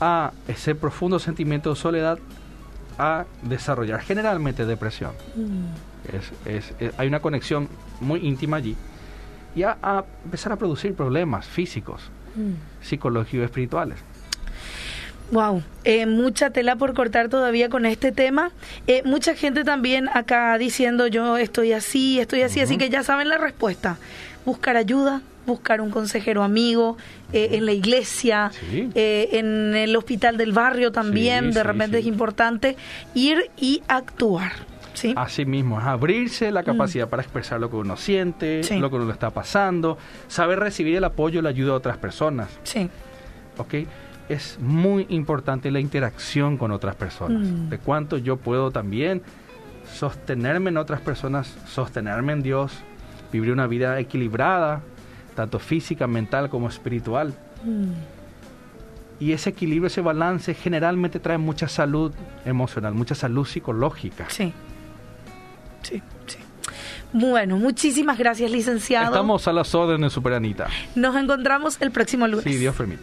a 0.00 0.32
ese 0.46 0.74
profundo 0.74 1.18
sentimiento 1.18 1.70
de 1.70 1.76
soledad 1.76 2.18
a 2.98 3.24
desarrollar 3.42 4.00
generalmente 4.00 4.66
depresión. 4.66 5.12
Mm. 5.36 6.16
Es, 6.46 6.74
hay 6.96 7.08
una 7.08 7.20
conexión 7.20 7.68
muy 8.00 8.26
íntima 8.26 8.58
allí 8.58 8.76
y 9.54 9.62
a, 9.62 10.04
empezar 10.24 10.52
a 10.52 10.56
producir 10.56 10.94
problemas 10.94 11.46
físicos, 11.46 12.02
mm. 12.36 12.84
psicológicos 12.84 13.40
y 13.40 13.42
espirituales. 13.42 13.98
Wow, 15.30 15.62
eh, 15.84 16.06
mucha 16.06 16.50
tela 16.50 16.76
por 16.76 16.94
cortar 16.94 17.28
todavía 17.28 17.68
con 17.68 17.84
este 17.84 18.12
tema. 18.12 18.50
Eh, 18.86 19.02
mucha 19.04 19.34
gente 19.34 19.62
también 19.62 20.08
acá 20.14 20.56
diciendo 20.56 21.06
yo 21.06 21.36
estoy 21.36 21.72
así, 21.72 22.18
estoy 22.18 22.42
así, 22.42 22.60
así 22.60 22.78
que 22.78 22.88
ya 22.88 23.02
saben 23.02 23.28
la 23.28 23.36
respuesta. 23.36 23.98
Buscar 24.46 24.76
ayuda, 24.76 25.20
buscar 25.46 25.82
un 25.82 25.90
consejero 25.90 26.42
amigo, 26.42 26.96
eh, 27.34 27.50
en 27.52 27.66
la 27.66 27.72
iglesia, 27.72 28.50
en 28.72 29.74
el 29.74 29.94
hospital 29.96 30.38
del 30.38 30.52
barrio 30.52 30.92
también, 30.92 31.50
de 31.50 31.62
repente 31.62 31.98
es 31.98 32.06
importante 32.06 32.76
ir 33.14 33.50
y 33.58 33.82
actuar. 33.86 34.52
¿sí? 34.94 35.12
Así 35.14 35.44
mismo, 35.44 35.78
es 35.78 35.86
abrirse 35.86 36.50
la 36.50 36.62
capacidad 36.62 37.06
mm. 37.06 37.10
para 37.10 37.22
expresar 37.22 37.60
lo 37.60 37.68
que 37.68 37.76
uno 37.76 37.98
siente, 37.98 38.62
lo 38.78 38.88
que 38.88 38.96
uno 38.96 39.12
está 39.12 39.28
pasando, 39.30 39.98
saber 40.26 40.58
recibir 40.58 40.96
el 40.96 41.04
apoyo 41.04 41.40
y 41.40 41.42
la 41.42 41.50
ayuda 41.50 41.72
de 41.72 41.76
otras 41.76 41.98
personas. 41.98 42.48
Sí. 42.62 42.88
¿Ok? 43.58 43.74
Es 44.28 44.58
muy 44.60 45.06
importante 45.08 45.70
la 45.70 45.80
interacción 45.80 46.56
con 46.58 46.70
otras 46.70 46.94
personas, 46.96 47.46
mm. 47.46 47.68
de 47.70 47.78
cuánto 47.78 48.18
yo 48.18 48.36
puedo 48.36 48.70
también 48.70 49.22
sostenerme 49.94 50.70
en 50.70 50.76
otras 50.76 51.00
personas, 51.00 51.54
sostenerme 51.66 52.32
en 52.34 52.42
Dios, 52.42 52.72
vivir 53.32 53.52
una 53.52 53.66
vida 53.66 53.98
equilibrada, 53.98 54.82
tanto 55.34 55.58
física, 55.58 56.06
mental 56.06 56.50
como 56.50 56.68
espiritual. 56.68 57.34
Mm. 57.64 57.92
Y 59.20 59.32
ese 59.32 59.50
equilibrio, 59.50 59.88
ese 59.88 60.00
balance 60.00 60.54
generalmente 60.54 61.18
trae 61.18 61.38
mucha 61.38 61.66
salud 61.66 62.12
emocional, 62.44 62.94
mucha 62.94 63.14
salud 63.14 63.46
psicológica. 63.46 64.26
Sí. 64.28 64.52
Sí, 65.82 66.02
sí. 66.26 66.38
Bueno, 67.12 67.56
muchísimas 67.56 68.18
gracias, 68.18 68.50
licenciado. 68.50 69.06
Estamos 69.06 69.48
a 69.48 69.52
las 69.52 69.74
órdenes, 69.74 70.12
Superanita. 70.12 70.68
Nos 70.94 71.16
encontramos 71.16 71.80
el 71.80 71.90
próximo 71.90 72.28
lunes. 72.28 72.44
Sí, 72.44 72.56
Dios 72.56 72.76
permite. 72.76 73.02